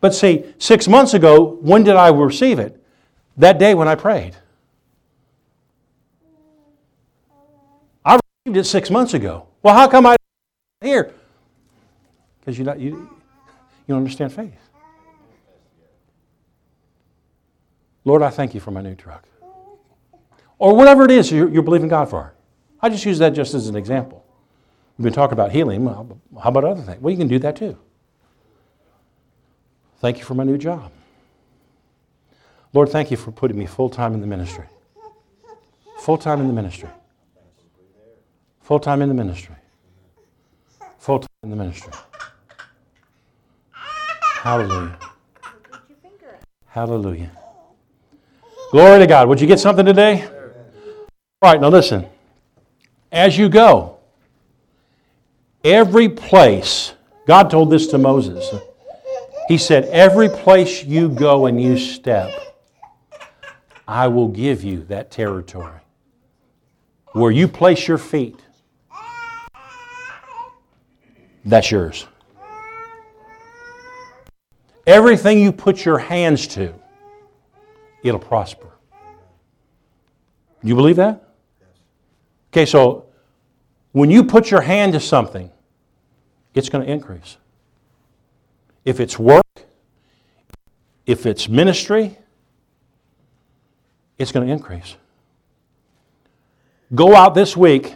[0.00, 2.82] But see, six months ago, when did I receive it?
[3.36, 4.36] That day when I prayed.
[8.04, 9.46] I received it six months ago.
[9.62, 10.16] Well, how come I
[10.80, 11.12] here?
[12.40, 13.08] Because you you you
[13.88, 14.54] don't understand faith.
[18.04, 19.28] Lord, I thank you for my new truck.
[20.58, 22.32] Or whatever it is you're, you're believing God for.
[22.80, 24.24] I just use that just as an example.
[24.96, 25.84] We've been talking about healing.
[25.84, 27.00] Well, How about other things?
[27.00, 27.76] Well, you can do that too.
[30.00, 30.92] Thank you for my new job.
[32.72, 34.66] Lord, thank you for putting me full time in the ministry.
[35.98, 36.88] Full time in the ministry.
[38.60, 39.56] Full time in the ministry.
[40.98, 41.92] Full time in the ministry.
[43.72, 44.98] Hallelujah.
[46.66, 47.30] Hallelujah.
[48.70, 49.28] Glory to God.
[49.28, 50.24] Would you get something today?
[51.42, 52.06] All right, now listen.
[53.10, 53.98] As you go,
[55.64, 56.94] every place,
[57.26, 58.54] God told this to Moses.
[59.48, 62.30] He said, Every place you go and you step,
[63.88, 65.80] I will give you that territory.
[67.12, 68.38] Where you place your feet,
[71.44, 72.06] that's yours.
[74.86, 76.74] Everything you put your hands to,
[78.02, 78.68] it'll prosper.
[80.62, 81.28] You believe that?
[82.52, 83.06] Okay, so
[83.92, 85.50] when you put your hand to something,
[86.54, 87.36] it's going to increase.
[88.84, 89.44] If it's work,
[91.06, 92.16] if it's ministry,
[94.18, 94.96] it's going to increase.
[96.94, 97.94] Go out this week.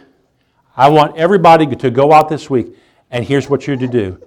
[0.77, 2.75] I want everybody to go out this week,
[3.11, 4.21] and here's what you're to do.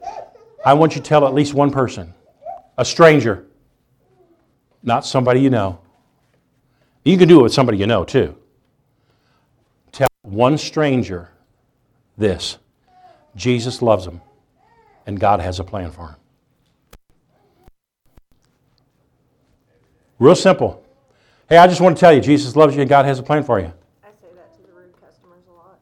[0.64, 2.14] I want you to tell at least one person,
[2.76, 3.46] a stranger,
[4.82, 5.80] not somebody you know.
[7.04, 8.36] You can do it with somebody you know too.
[9.92, 11.30] Tell one stranger
[12.16, 12.58] this
[13.36, 14.20] Jesus loves them,
[15.06, 16.16] and God has a plan for him.
[20.18, 20.84] Real simple.
[21.48, 23.44] Hey, I just want to tell you, Jesus loves you and God has a plan
[23.44, 23.72] for you.
[24.02, 25.80] I say that to the rude customers a lot.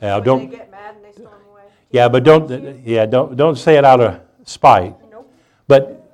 [0.00, 0.50] When don't.
[0.50, 1.62] they get mad and they storm away.
[1.90, 2.84] Yeah, but don't.
[2.84, 3.36] Yeah, don't.
[3.36, 4.94] Don't say it out of spite.
[5.10, 5.32] Nope.
[5.66, 6.04] But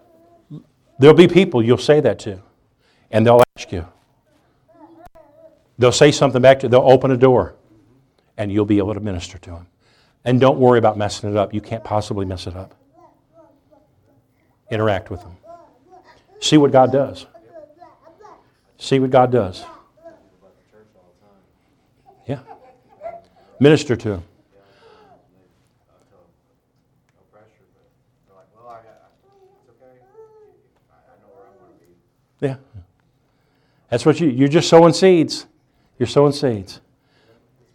[0.99, 2.41] there'll be people you'll say that to,
[3.11, 3.87] and they'll ask you.
[5.79, 6.71] They'll say something back to you.
[6.71, 7.57] They'll open a door,
[8.37, 9.67] and you'll be able to minister to them.
[10.25, 11.53] And don't worry about messing it up.
[11.53, 12.75] You can't possibly mess it up.
[14.71, 15.37] Interact with them.
[16.41, 17.27] See what God does.
[18.79, 19.65] See what God does.
[22.27, 22.41] Yeah.
[23.61, 24.23] Minister to them.
[27.15, 27.85] No pressure, but
[28.27, 29.13] they're like, well, I got,
[29.61, 30.01] it's okay.
[30.91, 31.93] I, I know where I'm gonna be.
[32.41, 32.57] Yeah.
[33.95, 35.47] That's what you, you're just sowing seeds.
[36.01, 36.81] You're sowing seeds.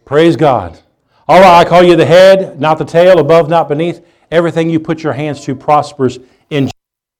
[0.04, 0.78] Praise God.
[1.26, 4.04] All right, I call you the head, not the tail, above, not beneath.
[4.30, 6.18] Everything you put your hands to prospers
[6.50, 6.64] in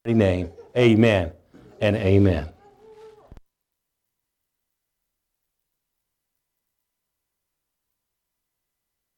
[0.04, 0.50] Jesus' name.
[0.76, 1.32] Amen
[1.80, 2.50] and amen.